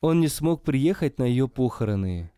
Он 0.02 0.20
не 0.20 0.28
смог 0.28 0.62
приехать 0.62 1.20
на 1.20 1.24
ее 1.24 1.48
похороны. 1.48 2.30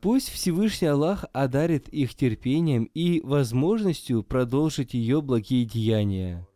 Пусть 0.00 0.30
Всевышний 0.30 0.88
Аллах 0.88 1.26
одарит 1.34 1.90
их 1.90 2.14
терпением 2.14 2.84
и 2.94 3.20
возможностью 3.20 4.22
продолжить 4.22 4.94
ее 4.94 5.20
благие 5.20 5.66
деяния. 5.66 6.48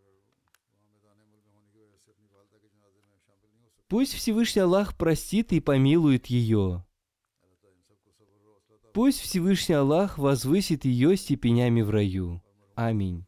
Пусть 3.88 4.12
Всевышний 4.12 4.60
Аллах 4.60 4.94
простит 4.96 5.52
и 5.52 5.60
помилует 5.60 6.26
ее. 6.26 6.84
Пусть 8.92 9.20
Всевышний 9.20 9.76
Аллах 9.76 10.18
возвысит 10.18 10.84
ее 10.84 11.16
степенями 11.16 11.80
в 11.80 11.90
раю. 11.90 12.42
Аминь. 12.74 13.27